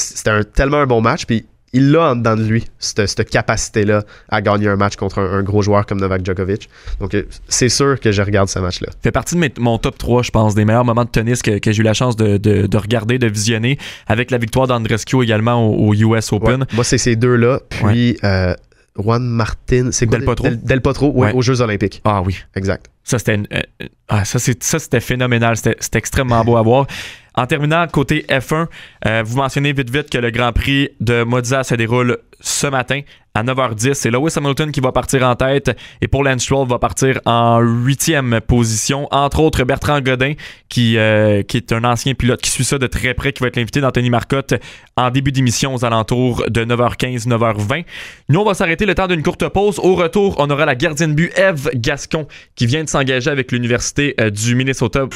[0.54, 4.40] tellement un bon match, puis il l'a en dedans de lui, cette, cette capacité-là à
[4.40, 6.70] gagner un match contre un, gros joueur comme Novak Djokovic.
[7.00, 8.88] Donc, euh, c'est sûr que je regarde ce match-là.
[9.02, 11.72] fait partie de mon top 3, je pense, des meilleurs moments de tennis que, que
[11.72, 15.68] j'ai eu la chance de, de, de, regarder, de visionner, avec la victoire d'Andrescu également
[15.68, 16.60] au, US Open.
[16.60, 16.66] Ouais.
[16.72, 17.60] Moi, c'est ces deux-là.
[17.68, 18.54] Puis, euh,
[18.96, 20.44] Juan Martin, c'est Del Potro?
[20.44, 22.00] Del, Del Potro, aux Jeux Olympiques.
[22.04, 22.38] Ah oui.
[22.54, 22.86] Exact.
[23.02, 25.56] Ça, c'était euh, ah, ça, c'était phénoménal.
[25.56, 26.86] C'était extrêmement beau à voir.
[27.36, 28.66] En terminant, côté F1,
[29.06, 33.00] euh, vous mentionnez vite vite que le Grand Prix de Monza se déroule ce matin
[33.34, 33.94] à 9h10.
[33.94, 38.40] C'est Lewis Hamilton qui va partir en tête et pour Lance va partir en huitième
[38.46, 39.08] position.
[39.10, 40.34] Entre autres, Bertrand Godin,
[40.68, 43.48] qui, euh, qui est un ancien pilote qui suit ça de très près, qui va
[43.48, 44.54] être l'invité d'Anthony Marcotte
[44.96, 47.84] en début d'émission aux alentours de 9h15, 9h20.
[48.28, 49.80] Nous, on va s'arrêter le temps d'une courte pause.
[49.80, 54.14] Au retour, on aura la gardienne but Eve Gascon qui vient de s'engager avec l'Université
[54.20, 55.06] euh, du Minnesota.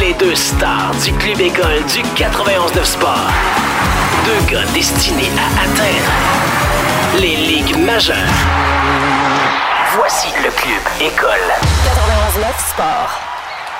[0.00, 3.30] Les deux stars du club école du 91-9 Sport.
[4.24, 6.41] Deux gars destinés à atteindre
[7.14, 8.16] les ligues majeures.
[9.94, 11.48] Voici le club école
[12.36, 13.31] 91-9 Sport.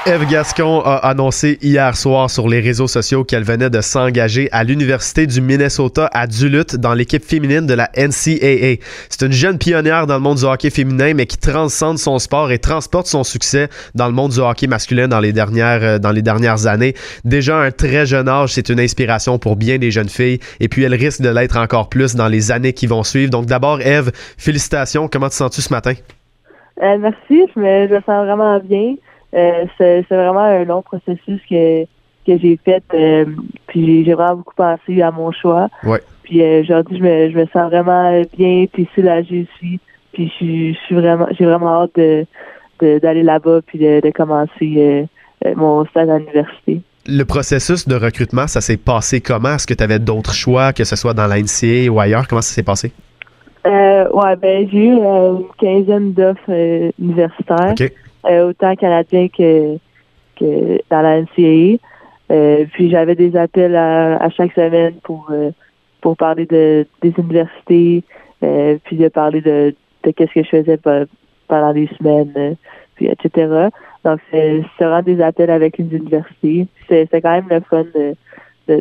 [0.04, 4.64] Eve Gascon a annoncé hier soir sur les réseaux sociaux qu'elle venait de s'engager à
[4.64, 8.82] l'Université du Minnesota à Duluth dans l'équipe féminine de la NCAA.
[9.08, 12.50] C'est une jeune pionnière dans le monde du hockey féminin, mais qui transcende son sport
[12.50, 16.10] et transporte son succès dans le monde du hockey masculin dans les dernières, euh, dans
[16.10, 16.94] les dernières années.
[17.24, 20.82] Déjà un très jeune âge, c'est une inspiration pour bien des jeunes filles et puis
[20.82, 23.30] elle risque de l'être encore plus dans les années qui vont suivre.
[23.30, 25.06] Donc d'abord, Eve, félicitations.
[25.06, 25.92] Comment te sens-tu ce matin?
[26.82, 28.96] Euh, merci, je me, je me sens vraiment bien.
[29.34, 32.82] Euh, c'est vraiment un long processus que, que j'ai fait.
[32.94, 33.24] Euh,
[33.66, 35.68] puis j'ai vraiment beaucoup pensé à mon choix.
[35.84, 36.00] Ouais.
[36.24, 39.80] Puis euh, aujourd'hui, je me, je me sens vraiment bien, puis soulagée aussi.
[40.12, 42.26] Puis je, suis vraiment, j'ai vraiment hâte de,
[42.98, 45.08] d'aller là-bas puis de, de commencer
[45.56, 46.82] mon stage à l'université.
[47.06, 49.54] Le processus de recrutement, ça s'est passé comment?
[49.54, 52.28] Est-ce que tu avais d'autres choix, que ce soit dans l'ANCA ou ailleurs?
[52.28, 52.92] Comment ça s'est passé?
[53.66, 57.72] Euh, ouais, ben j'ai eu une quinzaine d'offres universitaires.
[57.72, 57.92] OK.
[58.24, 59.78] Euh, autant canadien que,
[60.38, 61.78] que dans la NCAA.
[62.30, 65.50] Euh, puis j'avais des appels à, chaque semaine pour euh,
[66.00, 68.04] pour parler de des universités,
[68.40, 70.78] puis de parler de, de qu'est-ce que je faisais
[71.48, 72.56] pendant des semaines,
[72.94, 73.68] puis etc.
[74.04, 76.66] Donc c'est vraiment des appels avec une université.
[76.88, 77.84] C'est quand même le fun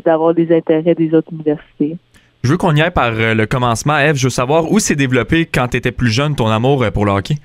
[0.06, 1.98] d'avoir des intérêts des autres universités.
[2.44, 3.98] Je veux qu'on y aille par le commencement.
[3.98, 7.06] Eve, je veux savoir où s'est développé quand tu étais plus jeune ton amour pour
[7.06, 7.36] le hockey?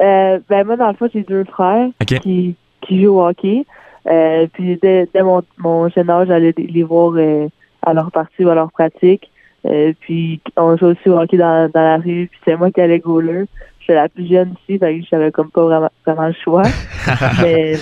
[0.00, 3.64] Euh, ben moi, dans le fond, j'ai deux frères qui, qui jouent au hockey.
[4.08, 7.48] Euh, puis dès, dès mon, mon, jeune âge, j'allais les voir euh,
[7.82, 9.30] à leur partie ou à leur pratique.
[9.66, 12.28] Euh, puis on joue aussi au hockey dans, dans la rue.
[12.30, 13.44] Puis c'est moi qui allais goaler.
[13.80, 16.62] J'étais la plus jeune ici, que j'avais comme pas vraiment, vraiment le choix.
[17.42, 17.74] mais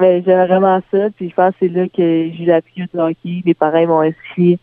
[0.00, 1.10] mais j'aimais vraiment ça.
[1.16, 3.42] Puis je pense que c'est là que j'ai eu la piqûre du hockey.
[3.44, 4.58] Mes parents m'ont inscrit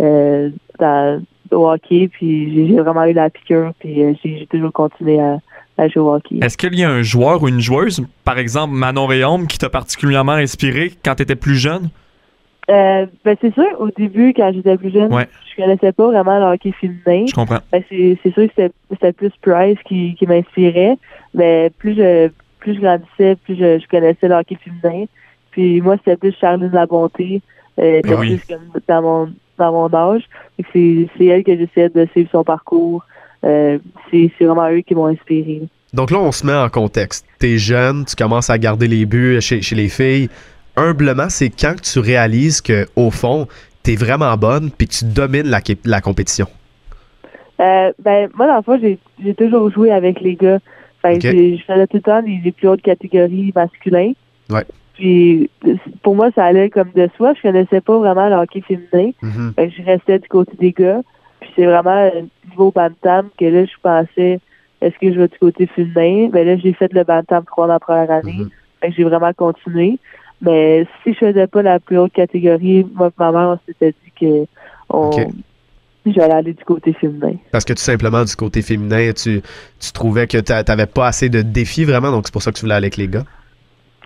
[0.00, 2.08] euh, dans, au hockey.
[2.08, 3.72] Puis j'ai vraiment eu la piqûre.
[3.78, 5.38] Puis j'ai toujours continué à
[6.42, 9.70] est-ce qu'il y a un joueur ou une joueuse, par exemple Manon Réaume, qui t'a
[9.70, 11.90] particulièrement inspiré quand tu étais plus jeune?
[12.70, 16.54] Euh, ben c'est sûr, au début, quand j'étais plus jeune, je connaissais pas vraiment le
[16.54, 17.26] hockey féminin.
[17.26, 17.58] Je comprends.
[17.72, 20.96] Ben, c'est, sûr que c'était, plus Price qui, qui m'inspirait.
[21.34, 25.06] Mais plus je plus je grandissais, plus je, connaissais le hockey féminin.
[25.50, 27.40] Puis moi, c'était plus Charline Labonté,
[27.78, 30.22] euh, ben plus comme dans mon dans mon âge.
[30.72, 33.04] C'est, c'est elle que j'essayais de suivre son parcours,
[33.44, 33.78] euh,
[34.10, 35.62] c'est vraiment eux qui m'ont inspiré.
[35.92, 37.26] Donc là, on se met en contexte.
[37.38, 40.28] T'es jeune, tu commences à garder les buts chez, les filles.
[40.76, 43.48] Humblement, c'est quand tu réalises que au fond,
[43.82, 46.46] t'es vraiment bonne puis tu domines la, la compétition?
[47.60, 48.80] Euh, ben, moi, dans le fond,
[49.22, 50.58] j'ai toujours joué avec les gars.
[51.04, 54.14] Je faisais tout le temps les, plus hautes catégories masculines.
[54.48, 54.64] Ouais.
[54.94, 55.50] Puis
[56.02, 57.32] pour moi, ça allait comme de soi.
[57.34, 59.12] Je connaissais pas vraiment le hockey féminin.
[59.22, 59.70] Mm-hmm.
[59.76, 61.00] je restais du côté des gars.
[61.50, 62.10] Puis c'est vraiment
[62.48, 64.40] niveau bantam que là, je pensais,
[64.80, 66.30] est-ce que je vais du côté féminin?
[66.32, 68.34] Mais là, j'ai fait le bantam 3 dans la première année.
[68.38, 68.50] Mm
[68.88, 69.98] j'ai vraiment continué.
[70.40, 73.92] Mais si je faisais pas la plus haute catégorie, moi et ma mère, on s'était
[73.92, 74.46] dit que
[74.88, 75.10] on,
[76.06, 77.34] je vais aller du côté féminin.
[77.52, 79.42] Parce que tout simplement, du côté féminin, tu,
[79.78, 82.56] tu trouvais que tu n'avais pas assez de défis vraiment, donc c'est pour ça que
[82.56, 83.24] tu voulais aller avec les gars?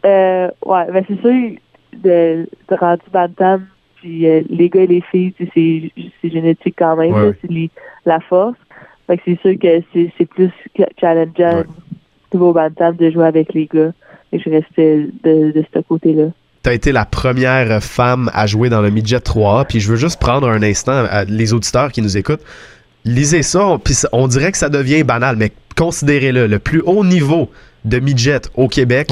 [0.05, 1.57] Euh, ouais, ben c'est sûr,
[2.03, 3.67] de, de rendu bantam,
[4.05, 7.71] puis euh, les gars et les filles, c'est génétique quand même, c'est
[8.05, 8.59] la force.
[9.07, 9.83] Fait que c'est sûr que
[10.19, 10.51] c'est plus
[11.01, 11.65] challengeant ouais.
[12.35, 13.93] niveau bantam de jouer avec les gars.
[14.33, 16.27] Et je restais de, de ce côté-là
[16.63, 19.67] tu as été la première femme à jouer dans le midget 3A.
[19.67, 22.41] Puis je veux juste prendre un instant, à les auditeurs qui nous écoutent,
[23.05, 27.51] lisez ça, puis on dirait que ça devient banal, mais considérez-le, le plus haut niveau
[27.85, 29.11] de midget au Québec,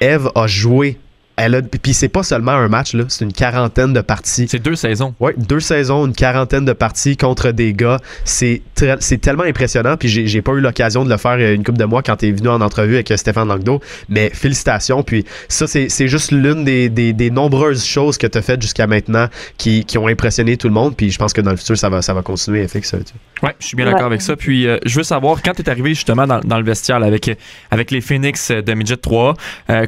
[0.00, 0.98] Eve a joué
[1.36, 4.46] elle a, puis c'est pas seulement un match, là, c'est une quarantaine de parties.
[4.48, 5.14] C'est deux saisons.
[5.20, 7.98] Oui, deux saisons, une quarantaine de parties contre des gars.
[8.24, 8.62] C'est,
[9.00, 9.96] c'est tellement impressionnant.
[9.98, 12.28] Puis j'ai, pas eu l'occasion de le faire euh, une couple de mois quand tu
[12.28, 13.80] es venu en entrevue avec euh, Stéphane Langdo.
[14.08, 15.02] Mais félicitations.
[15.02, 19.28] Puis ça, c'est, juste l'une des, des, nombreuses choses que tu as faites jusqu'à maintenant
[19.58, 20.96] qui, qui, ont impressionné tout le monde.
[20.96, 22.66] Puis je pense que dans le futur, ça va, ça va continuer.
[22.66, 22.96] Ça,
[23.42, 24.36] Oui, je suis bien d'accord avec ça.
[24.36, 27.30] Puis euh, je veux savoir, quand tu es arrivé justement dans, dans, le vestiaire avec,
[27.70, 29.34] avec les Phoenix de Midget 3,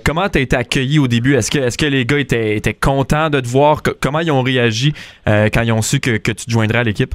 [0.04, 1.37] comment tu as été accueilli au début?
[1.38, 3.80] Est-ce que, est-ce que les gars étaient, étaient contents de te voir?
[4.00, 4.92] comment ils ont réagi
[5.28, 7.14] euh, quand ils ont su que, tu te joindrais à l'équipe?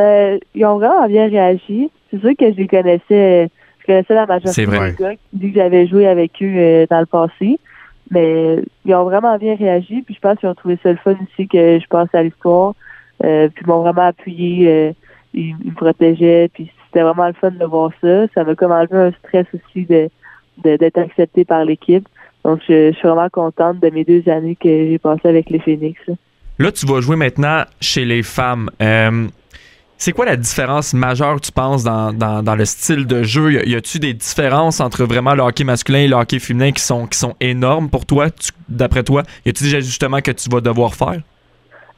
[0.00, 1.88] Euh, ils ont vraiment bien réagi.
[2.10, 3.48] C'est sûr que je les connaissais.
[3.80, 7.06] Je connaissais la majorité des gars, vu que j'avais joué avec eux euh, dans le
[7.06, 7.60] passé.
[8.10, 10.02] Mais ils ont vraiment bien réagi.
[10.02, 12.74] Puis je pense qu'ils ont trouvé ça le fun aussi que je passe à l'histoire.
[13.20, 14.92] puis ils m'ont vraiment appuyé.
[15.34, 16.50] ils, me protégeaient.
[16.52, 18.26] Puis c'était vraiment le fun de voir ça.
[18.34, 20.10] Ça m'a comme enlevé un stress aussi de
[20.64, 22.08] d'être accepté par l'équipe.
[22.46, 26.00] Donc, je, suis vraiment contente de mes deux années que j'ai passées avec les Phoenix.
[26.60, 28.70] Là, tu vas jouer maintenant chez les femmes.
[28.80, 29.26] Euh,
[29.96, 33.66] c'est quoi la différence majeure, tu penses, dans, le style de jeu?
[33.66, 37.08] Y a-tu des différences entre vraiment le hockey masculin et le hockey féminin qui sont,
[37.08, 38.26] qui sont énormes pour toi,
[38.68, 39.24] d'après toi?
[39.44, 41.20] Y a-tu des ajustements que tu vas devoir faire?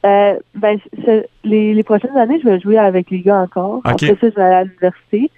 [0.03, 0.79] Euh, ben,
[1.43, 3.81] les, prochaines années, je vais jouer avec les gars encore.
[3.83, 5.29] Après ça, je vais aller à l'université.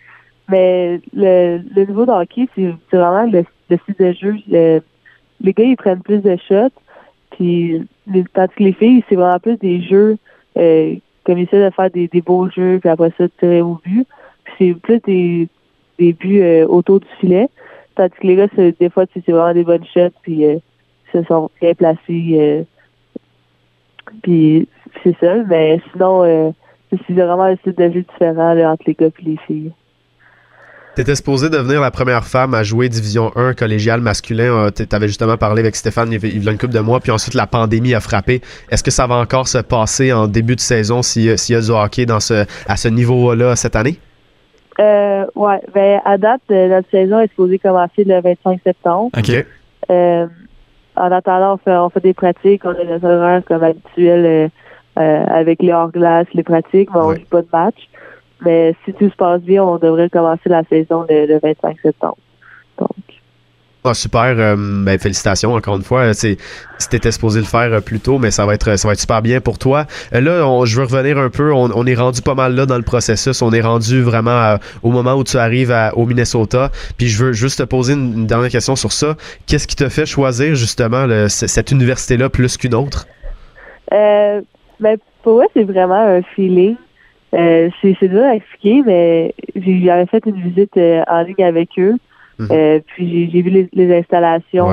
[0.48, 3.44] Mais le, niveau de hockey, c'est vraiment le,
[3.78, 4.82] style de jeu
[5.44, 6.74] les gars, ils prennent plus de shots.
[7.32, 7.88] Puis,
[8.34, 10.18] tandis que les filles, c'est vraiment plus des jeux,
[10.58, 14.08] euh, comme ils essaient de faire des, beaux jeux, puis après ça, tirer au but.
[14.44, 15.48] Puis c'est plus des,
[15.98, 17.50] des buts euh, autour du filet.
[17.96, 20.58] Tandis que les gars, des fois, c'est vraiment des bonnes shots, puis euh,
[21.14, 22.00] ils se sont bien placés.
[22.10, 22.64] Euh,
[24.24, 24.68] puis
[25.04, 25.36] c'est ça.
[25.48, 26.54] Mais sinon,
[26.92, 29.72] c'est vraiment un style de jeu différent entre les gars et les filles.
[30.94, 34.54] T'étais supposé devenir la première femme à jouer Division 1 collégial masculin.
[34.54, 37.34] Euh, T'avais justement parlé avec Stéphane il y a une couple de mois, puis ensuite
[37.34, 38.42] la pandémie a frappé.
[38.70, 41.72] Est-ce que ça va encore se passer en début de saison s'il y a du
[41.72, 44.00] hockey dans ce, à ce niveau-là cette année?
[44.82, 49.12] Euh, ouais, ben, à date, euh, notre saison est supposée commencer le 25 septembre.
[49.18, 49.46] OK.
[49.90, 50.28] Euh,
[50.98, 54.52] en attendant, on fait, on fait des pratiques, on a des horaires comme habituel
[54.98, 57.88] avec les hors-glace, les pratiques, mais on joue pas de match.
[58.42, 62.18] Mais si tout se passe bien, on devrait commencer la saison le, 25 septembre.
[62.80, 62.90] Donc.
[63.84, 64.36] Ah, super.
[64.38, 66.14] Euh, ben, félicitations encore une fois.
[66.14, 69.24] C'était supposé le faire euh, plus tôt, mais ça va être, ça va être super
[69.24, 69.86] bien pour toi.
[70.14, 71.52] Euh, là, je veux revenir un peu.
[71.52, 73.42] On, est rendu pas mal là dans le processus.
[73.42, 76.70] On est rendu vraiment au moment où tu arrives au Minnesota.
[76.98, 79.18] Puis je veux juste te poser une, dernière question sur ça.
[79.48, 83.08] Qu'est-ce qui te fait choisir justement cette université-là plus qu'une autre?
[83.90, 86.76] ben, pour moi, c'est vraiment un feeling.
[87.34, 91.96] Euh, c'est dur à expliquer, mais j'avais fait une visite euh, en ligne avec eux.
[92.40, 92.48] Mhm.
[92.52, 94.70] Euh, puis j'ai vu les, installations.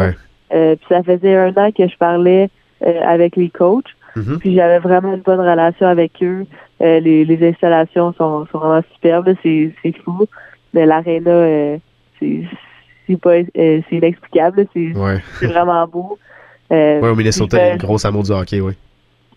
[0.50, 3.84] puis ça faisait un an que je parlais avec les coachs.
[4.16, 4.38] Mhm.
[4.40, 6.46] Puis j'avais vraiment une bonne relation avec eux.
[6.80, 9.34] Les, les, installations sont, sont vraiment superbes.
[9.42, 9.72] C'est
[10.04, 10.26] fou.
[10.74, 11.78] Mais l'aréna,
[12.18, 14.66] c'est pas c'est inexplicable.
[14.72, 16.18] C'est vraiment beau.
[16.70, 18.74] oui, au Minnesota, il y a une grosse amour du hockey, oui.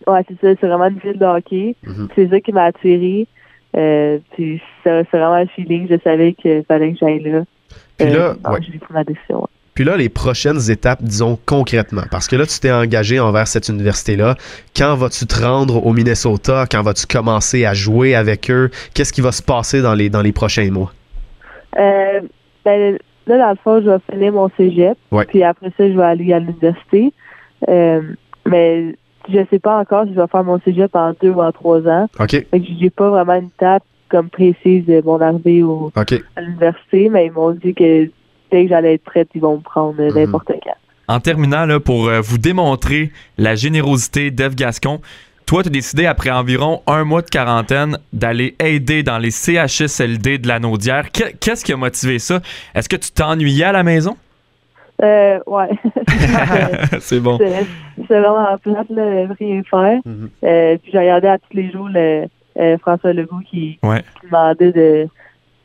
[0.08, 0.60] Ouais, c'est ça.
[0.60, 1.76] C'est vraiment une ville de hockey.
[1.84, 2.08] Mhm.
[2.16, 3.28] C'est ça qui m'a attiré.
[3.78, 4.60] Euh, c'est
[5.14, 5.88] vraiment un feeling.
[5.90, 7.44] Je savais qu'il fallait que j'aille là.
[7.98, 9.48] Puis là, euh, j'ai pris ma décision.
[9.74, 13.70] Puis là, les prochaines étapes, disons concrètement, parce que là, tu t'es engagé envers cette
[13.70, 14.36] université-là.
[14.76, 16.66] Quand vas-tu te rendre au Minnesota?
[16.70, 18.70] Quand vas-tu commencer à jouer avec eux?
[18.94, 20.92] Qu'est-ce qui va se passer dans les, dans les prochains mois?
[21.80, 22.20] Euh,
[22.66, 24.98] ben, là, dans le fond, je vais finir mon cégep.
[25.30, 27.14] Puis après ça, je vais aller à l'université.
[27.70, 28.02] Euh,
[28.46, 28.96] mais
[29.30, 31.88] je sais pas encore si je vais faire mon cégep en deux ou en trois
[31.88, 32.08] ans.
[32.20, 32.30] OK.
[32.32, 37.10] Fait que j'ai pas vraiment une étape comme précise de mon arrivée au, à l'université,
[37.10, 38.10] mais ils m'ont dit que
[38.52, 40.14] dès que j'allais être prête, ils vont me prendre mhm.
[40.14, 40.76] n'importe quand.
[41.08, 45.02] En terminant, là, pour euh, vous démontrer la générosité d'Eve Gascon,
[45.46, 50.38] toi, tu as décidé, après environ un mois de quarantaine, d'aller aider dans les CHSLD
[50.38, 51.12] de la Naudière.
[51.12, 52.40] Qu'est-ce qui a motivé ça?
[52.74, 54.16] Est-ce que tu t'ennuyais à la maison?
[55.02, 55.70] Euh, ouais.
[57.00, 57.38] c'est bon.
[57.38, 60.00] C'est vraiment plate, là, rien faire.
[60.06, 60.30] Mm-hmm.
[60.44, 62.28] euh, puis j'ai regardé à tous les jours le,
[62.80, 63.80] François Legault qui,
[64.24, 65.08] demandait de,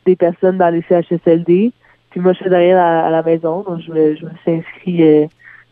[0.05, 1.71] des personnes dans les CHSLD.
[2.09, 5.27] Puis moi, je suis derrière à, la maison, donc je me, je me suis inscrit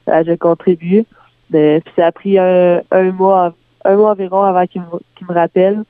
[0.06, 1.06] à Je contribue.
[1.51, 3.54] puis ça a pris un, un mois
[3.86, 4.88] un mois environ avant qu'il me,
[5.28, 5.84] me rappelle.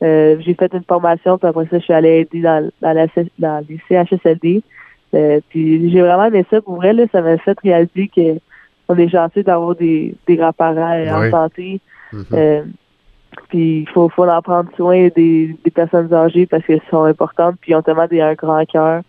[0.00, 3.06] j'ai fait une formation, puis après ça, je suis allée aider dans, dans, la,
[3.38, 4.62] dans les CHSLD.
[5.14, 6.60] Euh, puis j'ai vraiment aimé ça.
[6.60, 8.38] Pour vrai, là, ça m'a fait réaliser que
[8.88, 11.80] on est chanceux d'avoir des, des grands-parents en santé.
[12.12, 12.24] Mm-hmm.
[12.34, 12.62] Euh,
[13.48, 17.56] puis il faut, faut en prendre soin des, des personnes âgées parce qu'elles sont importantes,
[17.60, 19.02] puis ils ont tellement des, un grand cœur.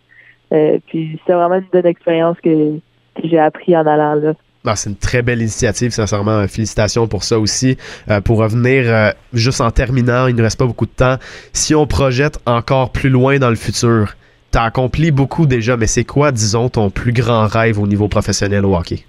[0.54, 2.78] Euh, puis c'est vraiment une bonne expérience que,
[3.16, 4.34] que j'ai appris en allant là.
[4.68, 6.48] Ah, c'est une très belle initiative, sincèrement.
[6.48, 7.78] Félicitations pour ça aussi.
[8.24, 11.18] pour revenir, juste en terminant, il ne reste pas beaucoup de temps.
[11.54, 14.16] Si on projette encore plus loin dans le futur,
[14.56, 18.66] tu accompli beaucoup déjà, mais c'est quoi, disons, ton plus grand rêve au niveau professionnel
[18.66, 19.00] au hockey?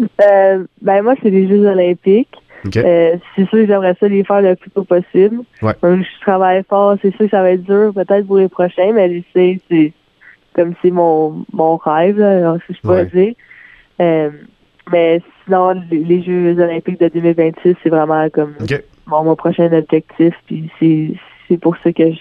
[0.00, 2.34] Euh, ben moi, c'est les Jeux olympiques.
[2.76, 5.42] Euh, c'est sûr que j'aimerais ça les faire le plus tôt possible.
[5.62, 9.22] je travaille fort, c'est sûr que ça va être dur peut-être pour les prochains, mais
[9.32, 9.92] c'est
[10.54, 13.34] comme c'est mon, mon rêve, là, si je peux dire.
[14.00, 14.30] Euh,
[14.90, 18.54] mais sinon, les, Jeux olympiques de 2026, c'est vraiment comme
[19.06, 20.34] mon, prochain objectif.
[20.46, 21.16] Puis
[21.48, 22.18] c'est pour ça que je,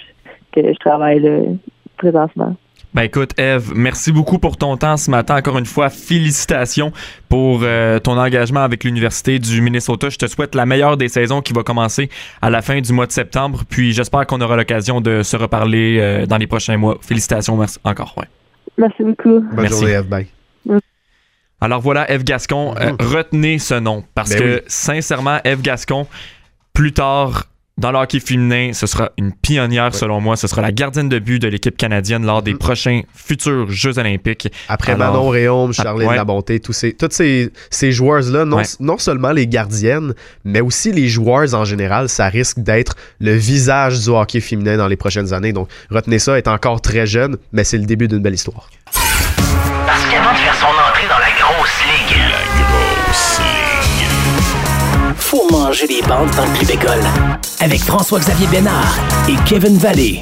[0.51, 1.39] que je travaille là,
[1.97, 2.55] présentement.
[2.97, 5.37] Ben écoute, Eve, merci beaucoup pour ton temps ce matin.
[5.37, 6.91] Encore une fois, félicitations
[7.29, 10.09] pour euh, ton engagement avec l'Université du Minnesota.
[10.09, 12.09] Je te souhaite la meilleure des saisons qui va commencer
[12.41, 13.65] à la fin du mois de septembre.
[13.69, 16.97] Puis j'espère qu'on aura l'occasion de se reparler euh, dans les prochains mois.
[16.99, 18.15] Félicitations merci encore.
[18.17, 18.25] Ouais.
[18.79, 19.41] Merci beaucoup.
[19.41, 19.77] Bonne merci.
[19.77, 20.07] journée, Eve.
[20.07, 20.27] Bye.
[21.61, 26.07] Alors voilà, Eve Gascon, euh, retenez ce nom parce ben que sincèrement, Eve Gascon,
[26.73, 27.45] plus tard,
[27.77, 30.35] dans le hockey féminin, ce sera une pionnière selon moi.
[30.35, 32.57] Ce sera la gardienne de but de l'équipe canadienne lors des mm-hmm.
[32.57, 34.51] prochains futurs Jeux olympiques.
[34.67, 39.47] Après Manon Réaume, Charlène Labonté, tous ces, tous ces, ces joueurs-là, non, non seulement les
[39.47, 40.13] gardiennes,
[40.43, 44.87] mais aussi les joueurs en général, ça risque d'être le visage du hockey féminin dans
[44.87, 45.53] les prochaines années.
[45.53, 48.69] Donc retenez ça, est encore très jeune, mais c'est le début d'une belle histoire.
[55.27, 57.03] Faut manger les bandes dans le club école
[57.59, 58.97] avec François-Xavier Bénard
[59.27, 60.19] et Kevin Vallée.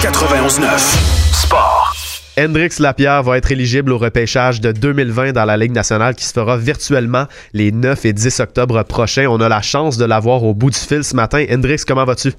[0.00, 0.98] 91.9
[1.32, 1.94] Sport.
[2.36, 6.32] Hendrix Lapierre va être éligible au repêchage de 2020 dans la Ligue nationale qui se
[6.32, 9.26] fera virtuellement les 9 et 10 octobre prochains.
[9.28, 11.44] On a la chance de l'avoir au bout du fil ce matin.
[11.48, 12.32] Hendrix, comment vas-tu?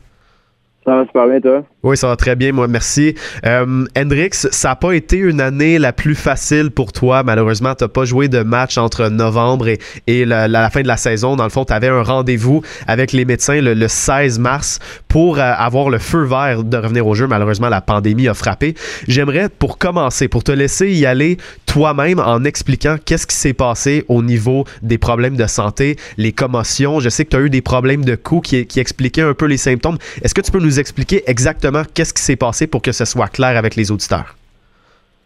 [0.90, 1.64] Ça va super bien, toi?
[1.84, 3.14] Oui, ça va très bien, moi, merci.
[3.46, 7.22] Euh, Hendrix, ça n'a pas été une année la plus facile pour toi.
[7.22, 9.78] Malheureusement, tu n'as pas joué de match entre novembre et,
[10.08, 11.36] et la, fin de la saison.
[11.36, 15.44] Dans le fond, tu avais un rendez-vous avec les médecins le, 16 mars pour euh,
[15.56, 17.28] avoir le feu vert de revenir au jeu.
[17.28, 18.74] Malheureusement, la pandémie a frappé.
[19.08, 21.38] J'aimerais, pour commencer, pour te laisser y aller
[21.70, 27.00] toi-même en expliquant qu'est-ce qui s'est passé au niveau des problèmes de santé, les commotions.
[27.00, 29.46] Je sais que tu as eu des problèmes de cou qui, qui expliquaient un peu
[29.46, 29.98] les symptômes.
[30.24, 33.28] Est-ce que tu peux nous expliquer exactement qu'est-ce qui s'est passé pour que ce soit
[33.28, 34.36] clair avec les auditeurs?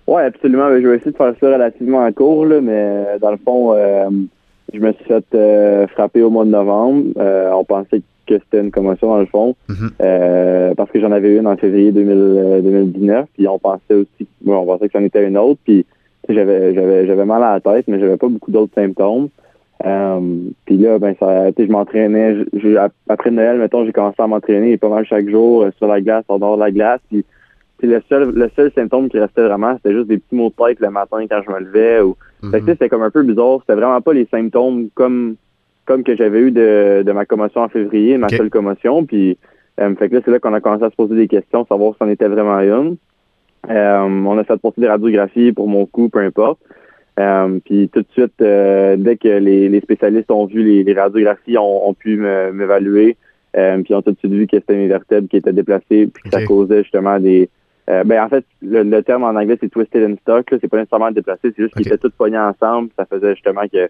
[0.05, 0.67] Oui, absolument.
[0.69, 4.09] Je vais essayer de faire ça relativement en court, mais euh, dans le fond, euh,
[4.73, 7.05] je me suis fait euh, frapper au mois de novembre.
[7.15, 10.75] on pensait que c'était une commotion dans le fond, mm-hmm.
[10.75, 14.97] parce que j'en avais une en février 2019, puis on pensait aussi, on pensait que
[14.97, 15.85] c'en était une autre, puis
[16.29, 19.29] j'avais j'avais j'avais mal à la tête, mais j'avais pas beaucoup d'autres symptômes.
[19.85, 20.19] Euh,
[20.65, 22.37] puis là, ben ça, je m'entraînais.
[23.09, 26.23] Après Noël, mettons, j'ai commencé à m'entraîner pas mal chaque jour euh, sur la glace,
[26.29, 27.01] en dehors de la glace.
[27.09, 27.25] Puis,
[27.81, 30.79] le seul, le seul symptôme qui restait vraiment, c'était juste des petits maux de tête
[30.79, 31.99] le matin quand je me levais.
[31.99, 33.59] Ou, mm c'était comme un peu bizarre.
[33.61, 35.35] C'était vraiment pas les symptômes comme
[35.85, 39.05] comme que j'avais eu de, de ma commotion en février, ma seule commotion.
[39.05, 39.37] Puis,
[39.81, 41.93] euh, fait que là, c'est là qu'on a commencé à se poser des questions, savoir
[41.95, 42.95] si on était vraiment une.
[43.69, 46.59] Euh, on a fait porter des radiographies pour mon cou, peu importe.
[47.19, 51.87] Euh, puis tout de suite, euh, dès que les, spécialistes ont vu les, radiographies, ont,
[51.87, 53.17] ont pu m'évaluer.
[53.55, 56.23] Euh, puis ont tout de suite vu que c'était une vertèbre qui était déplacée, puis
[56.23, 57.49] que ça causait justement des.
[57.87, 60.47] ben en fait, le, terme en anglais c'est twisted and stuck.
[60.49, 62.89] C'est pas nécessairement déplacé, c'est juste qu'ils étaient tous pognés ensemble.
[62.97, 63.89] Ça faisait justement que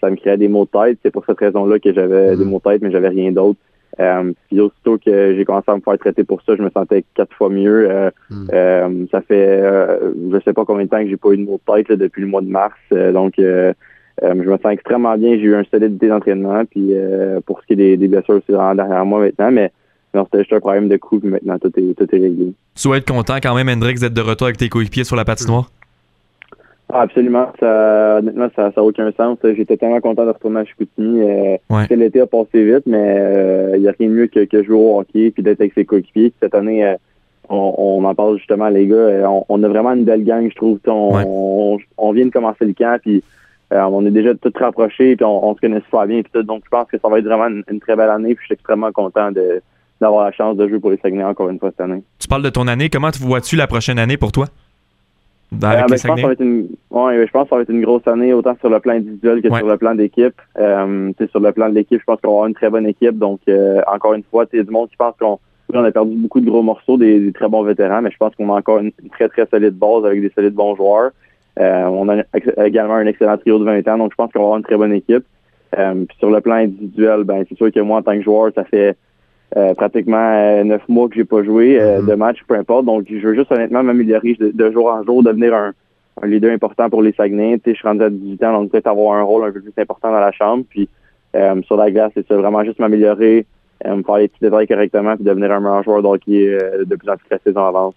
[0.00, 0.98] ça me créait des maux de tête.
[1.04, 2.38] C'est pour cette raison-là que j'avais mm-hmm.
[2.38, 3.60] des maux de tête, mais j'avais rien d'autre.
[3.98, 7.04] Euh, puis aussitôt que j'ai commencé à me faire traiter pour ça, je me sentais
[7.14, 7.90] quatre fois mieux.
[7.90, 8.46] Euh, hmm.
[8.52, 9.62] euh, ça fait
[10.32, 12.22] je sais pas combien de temps que j'ai pas eu de mot de tête depuis
[12.22, 12.76] le mois de mars.
[12.90, 13.72] donc je
[14.22, 15.36] me sens extrêmement bien.
[15.36, 16.64] J'ai eu un solide d'entraînement.
[16.66, 16.92] Puis
[17.46, 19.50] pour ce qui est des, blessures, c'est vraiment derrière moi maintenant.
[19.50, 19.72] Mais
[20.14, 22.52] non, c'était juste un problème de coup, puis maintenant tout est, tout est réglé.
[22.74, 25.24] Tu dois être content quand même, Hendrix, d'être de retour avec tes coéquipiers sur la
[25.24, 25.70] patinoire?
[26.92, 27.48] Ah, absolument.
[27.58, 29.38] Ça, honnêtement, ça n'a aucun sens.
[29.42, 31.20] J'étais tellement content de retourner à Chicoutimi.
[31.20, 31.56] Euh,
[31.90, 34.76] L'été a passé vite, mais il euh, n'y a rien de mieux que, que jouer
[34.76, 36.32] au hockey puis d'être avec ses coéquipiers.
[36.40, 36.94] Cette année, euh,
[37.48, 38.94] on, on, en parle justement, les gars.
[38.94, 40.78] Euh, on, on, a vraiment une belle gang, je trouve.
[40.86, 43.22] On, on, vient de commencer le camp, puis
[43.72, 46.22] on est déjà tous rapprochés, puis on, se connaît super bien.
[46.22, 48.36] Puis tout, donc, je pense que ça va être vraiment une, très belle année.
[48.36, 49.60] Puis je suis extrêmement content de,
[50.00, 52.04] d'avoir la chance de jouer pour les Saguenay encore une fois cette année.
[52.20, 52.88] Tu parles de ton année.
[52.90, 54.46] Comment vois-tu la prochaine année pour toi?
[55.52, 58.32] Euh, ben, je, pense que une, je pense que ça va être une grosse année,
[58.32, 60.34] autant sur le plan individuel que sur le plan d'équipe.
[60.58, 63.16] Euh, sur le plan de l'équipe, je pense qu'on va avoir une très bonne équipe.
[63.16, 65.38] Donc, euh, encore une fois, a du monde qui pense qu'on
[65.72, 68.52] on a perdu beaucoup de gros morceaux, des, très bons vétérans, mais je pense qu'on
[68.52, 71.10] a encore une, très, très solide base avec des solides bons joueurs.
[71.58, 72.22] Euh, on a
[72.64, 74.76] également un excellent trio de 20 ans, donc je pense qu'on va avoir une très
[74.76, 75.24] bonne équipe.
[75.72, 78.64] puis sur le plan individuel, ben c'est sûr que moi, en tant que joueur, ça
[78.64, 78.96] fait
[79.56, 82.06] euh, pratiquement euh, neuf mois que j'ai pas joué euh, mm-hmm.
[82.06, 82.84] de match, peu importe.
[82.84, 85.72] Donc, je veux juste honnêtement m'améliorer de, jour en jour, devenir un,
[86.20, 87.60] un leader important pour les Saguenay.
[87.64, 90.10] je suis rendu à 18 ans, donc peut-être avoir un rôle un peu plus important
[90.10, 90.64] dans la chambre.
[90.68, 90.88] Puis
[91.66, 93.44] sur la glace, c'est vraiment juste m'améliorer,
[93.82, 97.26] faire les petits détails correctement, puis devenir un meilleur joueur d'hockey de plus en plus
[97.30, 97.94] la saison avance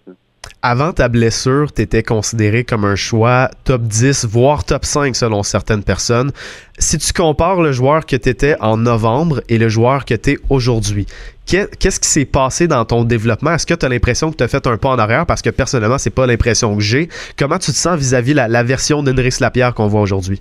[0.62, 5.42] avant ta blessure, tu étais considéré comme un choix top 10, voire top 5 selon
[5.42, 6.32] certaines personnes.
[6.78, 10.32] Si tu compares le joueur que tu étais en novembre et le joueur que tu
[10.32, 11.06] es aujourd'hui,
[11.46, 13.52] qu'est-ce qui s'est passé dans ton développement?
[13.52, 15.26] Est-ce que tu as l'impression que tu as fait un pas en arrière?
[15.26, 17.08] Parce que personnellement, c'est pas l'impression que j'ai.
[17.38, 20.40] Comment tu te sens vis-à-vis la, la version d'Henry Lapierre qu'on voit aujourd'hui?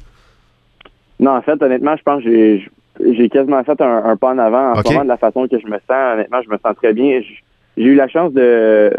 [1.20, 2.60] Non, en fait, honnêtement, je pense que
[3.00, 6.14] j'ai quasiment fait un, pas en avant en de la façon que je me sens.
[6.14, 7.22] Honnêtement, je me sens très bien.
[7.78, 8.94] J'ai eu la chance de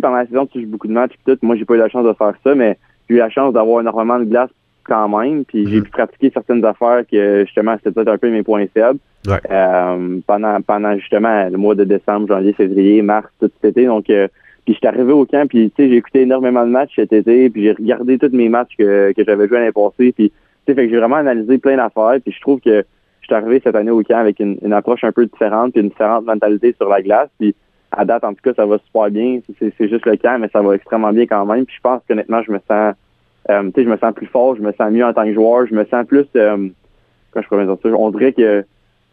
[0.00, 1.38] pendant la saison, tu joues beaucoup de matchs, tout.
[1.42, 2.78] Moi, j'ai pas eu la chance de faire ça, mais
[3.08, 4.50] j'ai eu la chance d'avoir énormément de glace
[4.84, 5.44] quand même.
[5.44, 5.84] Puis j'ai mhm.
[5.84, 8.98] pu pratiquer certaines affaires que justement c'était peut-être un peu mes points faibles.
[9.28, 13.86] Euh, pendant pendant justement le mois de décembre, janvier, février, mars, tout cet été.
[13.86, 14.28] Donc euh,
[14.64, 17.50] puis j'étais arrivé au camp, puis tu sais, j'ai écouté énormément de matchs cet été,
[17.50, 20.12] puis j'ai regardé tous mes matchs que, que j'avais joués l'année passée.
[20.12, 20.32] Puis tu
[20.66, 22.18] sais, fait que j'ai vraiment analysé plein d'affaires.
[22.22, 22.84] Puis je trouve que
[23.20, 25.82] je suis arrivé cette année au camp avec une, une approche un peu différente, puis
[25.82, 27.28] une différente mentalité sur la glace.
[27.38, 27.54] Puis
[27.96, 29.40] à date, en tout cas, ça va super bien.
[29.58, 31.64] C'est juste le cas, mais ça va extrêmement bien quand même.
[31.64, 32.94] Puis je pense qu'honnêtement, je me sens
[33.50, 35.32] euh, tu sais, je me sens plus fort, je me sens mieux en tant que
[35.32, 36.68] joueur, je me sens plus euh,
[37.30, 38.64] quand je pourrais dire ça, on dirait que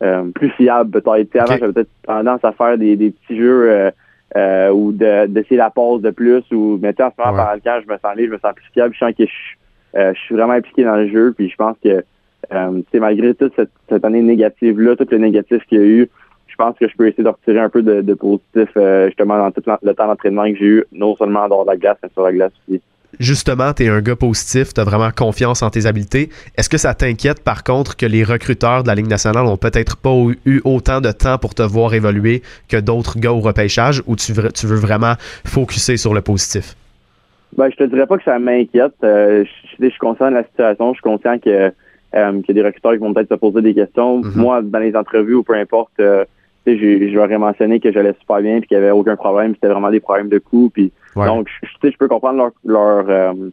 [0.01, 1.36] euh, plus fiable peut-être.
[1.36, 3.91] Avant, j'avais peut-être tendance à faire des, des petits jeux euh,
[4.36, 7.79] euh ou d'essayer la pause de plus ou mais en ce moment pendant le camp,
[7.86, 10.36] je me sens libre, je me sens plus fiable, je sens que je, je suis
[10.36, 12.03] vraiment impliqué dans le jeu, puis je pense que
[12.51, 16.09] euh, malgré toute cette, cette année négative-là, tout le négatif qu'il y a eu,
[16.54, 19.51] je pense que je peux essayer de retirer un peu de, positif euh, justement dans
[19.51, 22.32] tout le temps d'entraînement que j'ai eu, non seulement dans la glace, mais sur la
[22.32, 22.80] glace aussi.
[23.20, 26.30] Justement, tu es un gars positif, tu as vraiment confiance en tes habiletés.
[26.58, 29.97] Est-ce que ça t'inquiète par contre que les recruteurs de la Ligue nationale ont peut-être
[29.97, 34.16] pas eu autant de temps pour te voir évoluer que d'autres gars au repêchage ou
[34.16, 35.14] tu veux, tu veux vraiment
[35.45, 36.76] focuser sur le positif?
[37.56, 38.93] Ben, je te dirais pas que ça m'inquiète.
[39.04, 39.43] Euh,
[39.80, 40.93] je, suis conscient de la situation.
[40.93, 41.72] Je suis conscient que
[42.16, 44.22] euh, qu'il y a des recruteurs qui vont peut-être se poser des questions.
[44.22, 44.38] Mm-hmm.
[44.38, 45.99] Moi, dans les entrevues ou peu importe,
[46.66, 49.53] je, leur ai mentionné que j'allais super bien puis qu'il n'y avait aucun problème.
[49.55, 50.70] C'était vraiment des problèmes de coût.
[50.74, 53.49] Puis donc, je, je peux comprendre leur, leur euh,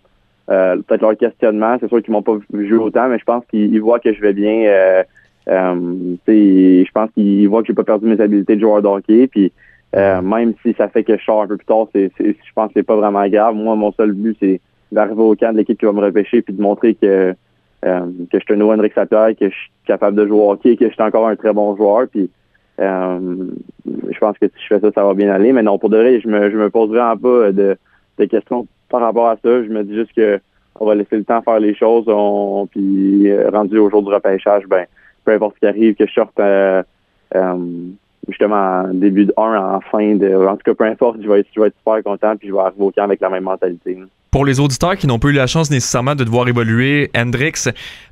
[0.50, 1.76] euh, peut-être leur questionnement.
[1.80, 4.32] C'est sûr qu'ils m'ont pas vu autant, mais je pense qu'ils voient que je vais
[4.32, 4.64] bien.
[4.64, 5.02] Euh,
[5.48, 9.26] euh je pense qu'ils voient que j'ai pas perdu mes habiletés de joueur de hockey.
[9.26, 9.52] Puis
[9.94, 12.74] même si ça fait que je sors un peu plus tard, c'est, je pense que
[12.76, 13.54] c'est pas vraiment grave.
[13.54, 14.60] Moi, mon seul but, c'est
[14.92, 17.34] d'arriver au camp de l'équipe qui va me repêcher puis de montrer que
[17.82, 20.76] que je suis un nouveau Henrik Sapierre, que je suis capable de jouer au hockey,
[20.76, 22.06] que je suis encore un très bon joueur.
[22.08, 22.26] Puis euh,
[22.80, 25.52] je pense que si je fais ça, ça va bien aller.
[25.52, 27.76] Mais non, pour de vrai, je me, je me pose vraiment pas de,
[28.30, 29.62] questions par rapport à ça.
[29.64, 30.40] Je me dis juste que
[30.78, 32.04] on va laisser le temps faire les choses.
[32.08, 34.86] On, puis euh, rendu au jour du repêchage, ben
[35.24, 36.82] peu importe ce qui arrive, que je sorte euh,
[38.28, 40.34] justement en début de 1, en fin de.
[40.34, 42.84] En tout cas, peu importe, je vais être, être super content puis je vais arriver
[42.84, 43.98] au camp avec la même mentalité.
[44.30, 47.64] Pour les auditeurs qui n'ont pas eu la chance nécessairement de te voir évoluer, Hendrix,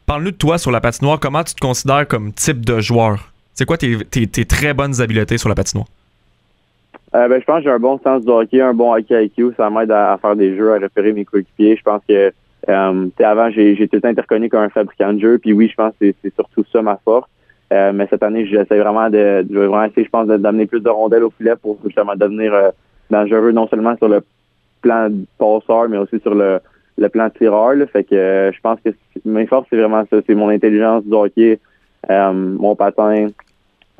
[0.05, 1.21] parle-nous de toi sur la patinoire.
[1.21, 3.33] Comment tu te considères comme type de joueur?
[3.59, 5.89] C'est quoi tes, très bonnes habiletés sur la patinoire?
[7.17, 9.53] Euh, ben, je pense que j'ai un bon sens du hockey, un bon hockey IQ.
[9.57, 11.77] Ça m'aide à, faire des jeux, à repérer mes coéquipiers.
[11.77, 12.33] Je pense que
[12.69, 15.39] euh, avant, j'ai tout reconnu comme un fabricant de jeux.
[15.39, 17.29] Puis oui, je pense que c'est surtout ça ma force.
[17.73, 20.81] Euh, mais cette année, j'essaie vraiment de, je vais vraiment essayer, je pense, d'amener plus
[20.81, 22.53] de rondelles au filet pour justement devenir
[23.11, 24.23] dangereux, non seulement sur le
[24.83, 26.61] plan passeur, mais aussi sur le,
[26.97, 27.75] le plan tireur.
[27.93, 28.91] Fait que je pense que
[29.25, 30.19] mes forces, c'est vraiment ça.
[30.29, 31.59] C'est mon intelligence du hockey,
[32.09, 33.27] mon patin,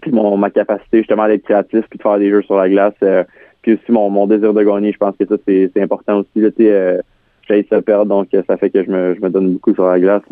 [0.01, 2.95] puis mon, ma capacité justement d'être créatif puis de faire des jeux sur la glace.
[3.03, 3.25] Euh,
[3.63, 6.41] puis aussi mon, mon désir de gagner, je pense que ça, c'est, important aussi.
[6.41, 7.01] Là, euh,
[7.49, 9.99] j'ai se perdre, donc ça fait que je me, je me donne beaucoup sur la
[9.99, 10.23] glace.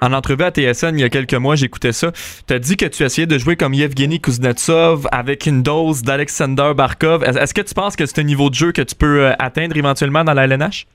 [0.00, 2.10] En entrevue à TSN il y a quelques mois, j'écoutais ça.
[2.46, 6.72] Tu as dit que tu essayais de jouer comme Yevgeny Kuznetsov avec une dose d'Alexander
[6.74, 7.22] Barkov.
[7.22, 9.76] Est-ce que tu penses que c'est un niveau de jeu que tu peux euh, atteindre
[9.76, 10.86] éventuellement dans la LNH?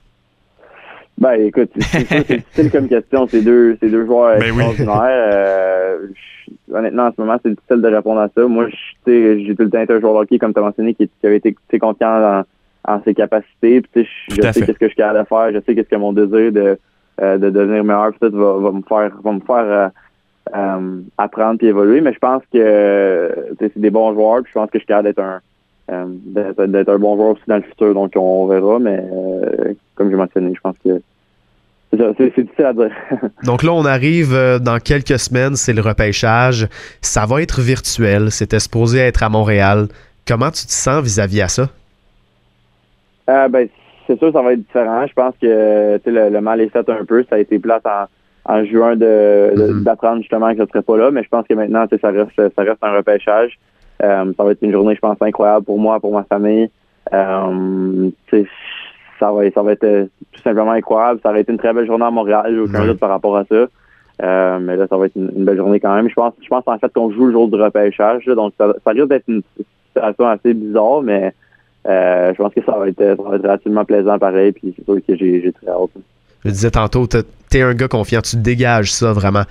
[1.18, 3.26] Ben écoute, c'est difficile comme question.
[3.26, 5.32] C'est deux, c'est deux joueurs ben extraordinaires.
[5.32, 5.98] Euh,
[6.72, 8.46] honnêtement, en ce moment, c'est difficile de répondre à ça.
[8.46, 8.68] Moi,
[9.06, 11.38] j'ai tout le temps été un joueur de hockey, comme tu as mentionné, qui, avait
[11.38, 12.44] été confiant
[12.86, 13.80] en, ses capacités.
[13.80, 15.52] Puis, je sais qu'est-ce que je suis capable de faire.
[15.52, 16.78] Je sais qu'est-ce que mon désir de,
[17.22, 19.88] euh, de devenir meilleur peut-être va, va me faire va me faire euh,
[20.54, 22.02] euh, apprendre et évoluer.
[22.02, 24.42] Mais je pense que c'est des bons joueurs.
[24.42, 25.40] Puis je pense que je suis capable d'être un,
[25.88, 27.94] d'être un bon joueur aussi dans le futur.
[27.94, 28.78] Donc, on verra.
[28.78, 29.04] Mais
[29.94, 31.00] comme j'ai mentionné, je pense que
[31.92, 32.90] c'est difficile à dire.
[33.44, 36.68] Donc là, on arrive dans quelques semaines, c'est le repêchage.
[37.00, 38.30] Ça va être virtuel.
[38.30, 39.88] C'était supposé être à Montréal.
[40.26, 41.68] Comment tu te sens vis-à-vis à ça?
[43.26, 43.68] ben,
[44.06, 45.06] c'est sûr, ça va être différent.
[45.06, 47.24] Je pense que le, le, mal est fait un peu.
[47.28, 48.06] Ça a été plate en,
[48.46, 49.82] en juin de, mm-hmm.
[49.82, 52.54] d'apprendre justement que je ne serais pas là, mais je pense que maintenant, ça reste,
[52.54, 53.58] ça reste un repêchage.
[54.02, 56.70] Euh, ça va être une journée, je pense, incroyable pour moi, pour ma famille.
[57.12, 58.10] Euh,
[59.18, 61.20] ça va, ça va être euh, tout simplement incroyable.
[61.22, 63.44] Ça aurait été une très belle journée à Montréal, j'ai aucun doute par rapport à
[63.44, 63.66] ça.
[64.22, 66.08] Euh, mais là, ça va être une, belle journée quand même.
[66.08, 68.90] Je pense, je pense en fait qu'on joue le jour du repêchage, donc ça, ça
[68.90, 69.42] risque d'être une
[69.94, 71.34] situation assez bizarre, mais
[71.86, 74.84] euh, je pense que ça va, être, ça va être relativement plaisant pareil, puis c'est
[74.84, 75.90] sûr que j'ai très hâte.
[76.44, 79.42] Je disais tantôt, t'es un gars confiant, tu dégages ça vraiment.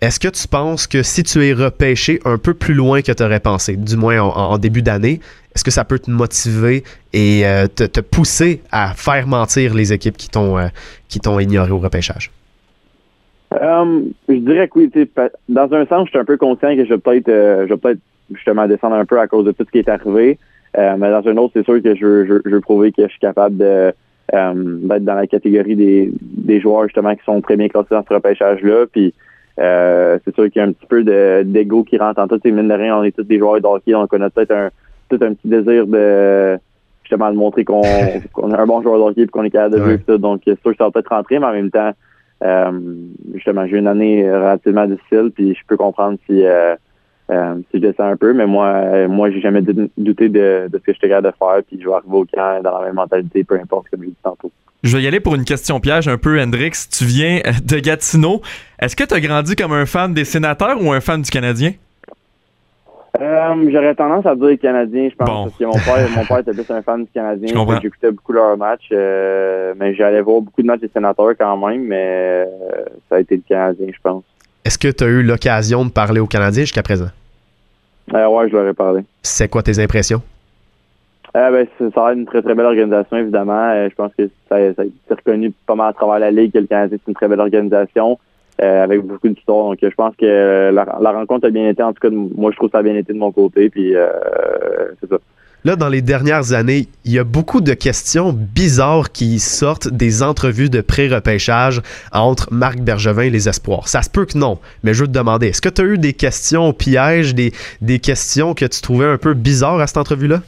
[0.00, 3.22] Est-ce que tu penses que si tu es repêché un peu plus loin que tu
[3.22, 5.20] aurais pensé, du moins en, début d'année,
[5.54, 10.16] est-ce que ça peut te motiver et euh, te, pousser à faire mentir les équipes
[10.16, 10.68] qui t'ont euh,
[11.08, 12.30] qui t'ont ignoré au repêchage?
[13.52, 14.90] je dirais que oui.
[15.48, 18.00] Dans un sens, je suis un peu conscient que je vais peut-être je vais peut-être
[18.32, 20.38] justement descendre un peu à cause de tout ce qui est arrivé.
[20.78, 23.18] Euh, mais dans un autre, c'est sûr que je veux, je, prouver que je suis
[23.18, 23.92] capable de
[24.32, 28.04] euh, d'être dans la catégorie des, des joueurs justement qui sont très bien classés dans
[28.08, 28.86] ce repêchage-là.
[28.92, 29.12] Puis
[29.60, 32.40] euh, c'est sûr qu'il y a un petit peu de d'ego qui rentre en tout.
[32.44, 34.70] Mine de rien, on est tous des joueurs de hockey, donc on a peut-être un
[35.10, 36.58] tout un petit désir de
[37.02, 39.82] justement de montrer qu'on est un bon joueur de hockey et qu'on est capable de
[39.82, 40.18] jouer tout.
[40.18, 41.92] Donc c'est sûr que ça va peut-être rentrer, mais en même temps,
[42.42, 42.80] euh,
[43.34, 46.74] justement, j'ai une année relativement difficile, puis je peux comprendre si euh,
[47.30, 50.92] euh, si je descends un peu, mais moi, moi, j'ai jamais douté de, ce que
[50.94, 53.54] j'étais capable de faire, puis je vais arriver au camp dans la même mentalité, peu
[53.54, 54.50] importe, comme je dit tantôt.
[54.82, 56.72] Je vais y aller pour une question piège un peu, Hendrix.
[56.90, 58.40] Tu viens de Gatineau.
[58.78, 61.72] Est-ce que tu as grandi comme un fan des sénateurs ou un fan du Canadien?
[63.20, 66.52] Euh, j'aurais tendance à dire Canadien, je pense, parce que mon père, mon père était
[66.52, 67.48] plus un fan du Canadien.
[67.82, 72.46] J'écoutais beaucoup leurs matchs, mais j'allais voir beaucoup de matchs des sénateurs quand même, mais
[73.08, 74.22] ça a été le Canadien, je pense.
[74.64, 77.08] Est-ce que tu as eu l'occasion de parler au Canadien jusqu'à présent?
[78.14, 79.02] Euh, ouais, je leur ai parlé.
[79.22, 80.22] C'est quoi tes impressions?
[81.36, 83.70] Euh, ben, ça a une très très belle organisation, évidemment.
[83.70, 86.52] Euh, je pense que ça, ça a été reconnu pas mal à travers la Ligue
[86.52, 88.18] que le Canadien c'est une très belle organisation
[88.62, 89.66] euh, avec beaucoup de d'histoire.
[89.66, 91.82] Donc je pense que la, rencontre a bien été.
[91.82, 93.70] En tout cas, moi je trouve que ça a bien été de mon côté.
[93.70, 93.94] Puis
[95.00, 95.18] c'est ça.
[95.62, 100.22] Là, dans les dernières années, il y a beaucoup de questions bizarres qui sortent des
[100.22, 103.86] entrevues de pré-repêchage entre Marc Bergevin et les Espoirs.
[103.86, 105.98] Ça se peut que non, mais je veux te demander, est-ce que tu as eu
[105.98, 107.52] des questions pièges, des,
[107.82, 110.40] des questions que tu trouvais un peu bizarres à cette entrevue-là?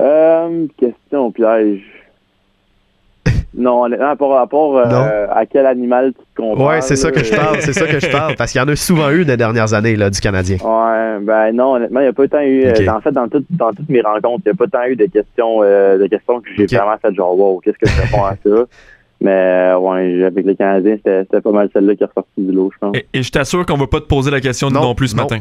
[0.00, 1.82] Euh, question piège.
[3.54, 6.66] Non, honnêtement, par rapport euh, à quel animal tu te compares.
[6.66, 8.68] Ouais, c'est ça que je parle, c'est ça que je parle, parce qu'il y en
[8.68, 10.58] a souvent eu des dernières années là, du Canadien.
[10.62, 12.66] Ouais, ben non, honnêtement, il n'y a pas tant eu.
[12.66, 15.06] Euh, en fait, dans, dans toutes mes rencontres, il n'y a pas tant eu de
[15.06, 18.36] questions, euh, de questions que j'ai vraiment fait genre, wow, qu'est-ce que je réponds à
[18.36, 18.64] ça?
[19.20, 22.78] Mais ouais, avec les Canadiens, c'était pas mal celle-là qui est ressortie du lot, je
[22.78, 22.96] pense.
[23.12, 25.38] Et, je t'assure qu'on va pas te poser la question non, non plus ce matin.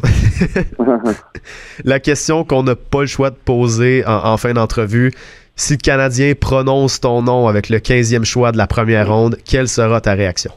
[1.85, 5.11] la question qu'on n'a pas le choix de poser en fin d'entrevue,
[5.55, 9.67] si le Canadien prononce ton nom avec le 15e choix de la première ronde, quelle
[9.67, 10.51] sera ta réaction?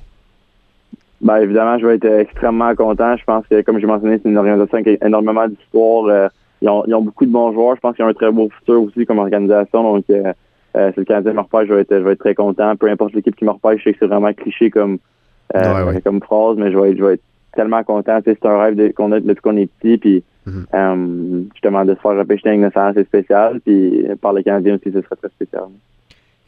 [1.22, 3.16] Ben, évidemment, je vais être extrêmement content.
[3.16, 6.06] Je pense que, comme j'ai mentionné, c'est une organisation qui a énormément d'histoire.
[6.06, 6.28] Euh,
[6.62, 7.76] ils, ont, beaucoup de bons joueurs.
[7.76, 9.82] Je pense qu'ils ont un très beau futur aussi comme organisation.
[9.82, 10.04] Donc,
[10.76, 12.76] euh, euh, si le Canadien me repêche, je vais, être, je vais être très content.
[12.76, 14.98] Peu importe l'équipe qui me repêche, je sais que c'est vraiment cliché comme,
[16.04, 17.22] comme phrase, mais je vais, je vais être
[17.54, 18.20] tellement content.
[18.24, 19.98] C'est un rêve qu'on a depuis qu'on est petit.
[19.98, 20.66] Puis, Mhm.
[20.74, 23.60] Euh, justement, de se faire repêcher une c'est spécial.
[23.60, 25.64] Puis par les Canadiens aussi, ce serait très spécial.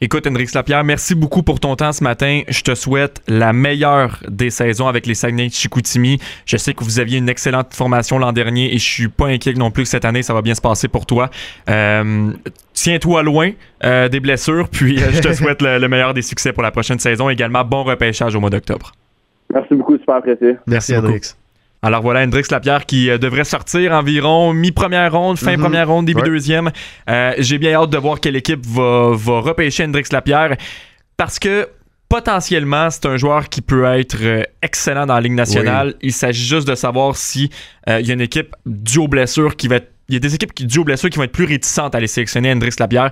[0.05, 2.41] Écoute, Hendrix Lapierre, merci beaucoup pour ton temps ce matin.
[2.49, 6.19] Je te souhaite la meilleure des saisons avec les Saguenay de Chicoutimi.
[6.45, 9.53] Je sais que vous aviez une excellente formation l'an dernier et je suis pas inquiet
[9.53, 11.29] non plus que cette année, ça va bien se passer pour toi.
[11.69, 12.33] Euh,
[12.73, 13.51] tiens-toi loin
[13.85, 17.29] euh, des blessures, puis je te souhaite le, meilleur des succès pour la prochaine saison.
[17.29, 18.91] Également, bon repêchage au mois d'octobre.
[19.53, 20.57] Merci beaucoup, super apprécié.
[20.67, 21.33] Merci, Hendrix.
[21.83, 25.61] Alors voilà, Hendrix Lapierre qui euh, devrait sortir environ mi-première ronde, fin mhm.
[25.61, 26.71] première ronde, début deuxième.
[27.09, 30.55] Euh, j'ai bien hâte de voir quelle équipe va, va repêcher Hendrix Lapierre
[31.17, 31.67] parce que
[32.07, 35.95] potentiellement, c'est un joueur qui peut être euh, excellent dans la Ligue nationale.
[36.01, 37.49] Il s'agit juste de savoir si
[37.85, 39.91] il y a une équipe due aux blessures qui va être.
[40.07, 41.97] Il y a des équipes qui, dues aux blessures qui vont être plus réticentes à
[41.97, 43.11] aller sélectionner Hendrix Lapierre.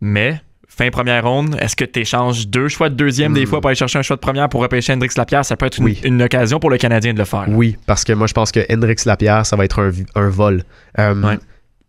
[0.00, 0.40] Mais
[0.76, 3.46] fin première ronde, est-ce que tu échanges deux choix de deuxième des hmm.
[3.46, 5.44] fois pour aller chercher un choix de première pour repêcher Hendrix Lapierre?
[5.44, 7.46] Ça peut être une, occasion pour le Canadien de le faire.
[7.48, 10.64] Oui, parce que moi, je pense que Hendrix Lapierre, ça va être un, vol.
[10.98, 11.36] Euh,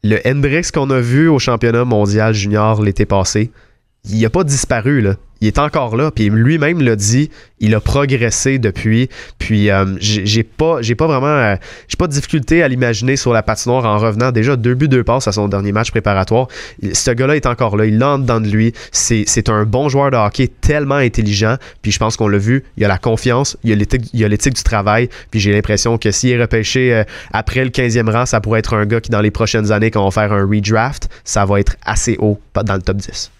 [0.04, 3.52] le Hendrix qu'on a vu au championnat mondial junior l'été passé,
[4.10, 6.12] il a pas disparu, là il est encore là.
[6.12, 7.30] Puis lui-même l'a dit,
[7.60, 9.10] il a progressé depuis.
[9.38, 11.56] Puis euh, j'ai pas, j'ai pas vraiment, euh,
[11.88, 14.32] j'ai pas de difficulté à l'imaginer sur la patinoire en revenant.
[14.32, 16.48] Déjà deux buts, deux passes à son dernier match préparatoire.
[16.94, 17.86] Ce gars-là est encore là.
[17.86, 18.74] Il l'a dans de lui.
[18.92, 21.58] C'est un bon joueur de hockey, tellement intelligent.
[21.82, 22.64] Puis je pense qu'on l'a vu.
[22.78, 23.76] Il a la confiance, il a
[24.28, 25.10] l'éthique du travail.
[25.32, 28.74] Puis j'ai l'impression que s'il est repêché euh, après le 15e rang, ça pourrait être
[28.74, 31.60] un gars qui dans les prochaines années, quand on va faire un redraft, ça va
[31.60, 33.32] être assez haut dans le top 10.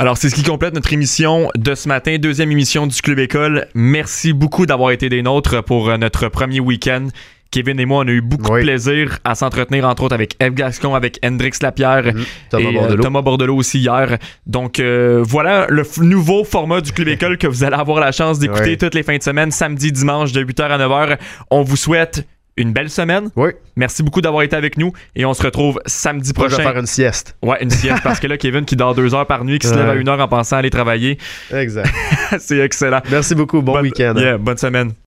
[0.00, 3.66] Alors, c'est ce qui complète notre émission de ce matin, deuxième émission du Club École.
[3.74, 7.08] Merci beaucoup d'avoir été des nôtres pour euh, notre premier week-end.
[7.50, 10.54] Kevin et moi, on a eu beaucoup de plaisir à s'entretenir, entre autres, avec Eve
[10.54, 12.24] Gascon, avec Hendrix Lapierre mhm.
[12.48, 13.02] Thomas, et, euh, Bordelot.
[13.02, 14.18] Thomas Bordelot aussi hier.
[14.46, 18.38] Donc, euh, voilà le nouveau format du Club École que vous allez avoir la chance
[18.38, 21.18] d'écouter toutes les fins de semaine, samedi, dimanche, de 8h à 9h.
[21.50, 22.24] On vous souhaite
[22.58, 23.30] une belle semaine.
[23.36, 23.50] Oui.
[23.76, 26.56] Merci beaucoup d'avoir été avec nous et on se retrouve samedi prochain.
[26.56, 27.36] On va faire une sieste.
[27.42, 29.74] Ouais, une sieste parce que là, Kevin qui dort deux heures par nuit, qui se
[29.74, 31.18] lève à une heure en pensant aller travailler.
[31.52, 31.92] Exact.
[32.38, 33.00] C'est excellent.
[33.10, 33.62] Merci beaucoup.
[33.62, 34.14] Bon week-end.
[34.16, 34.92] Yeah, bonne semaine.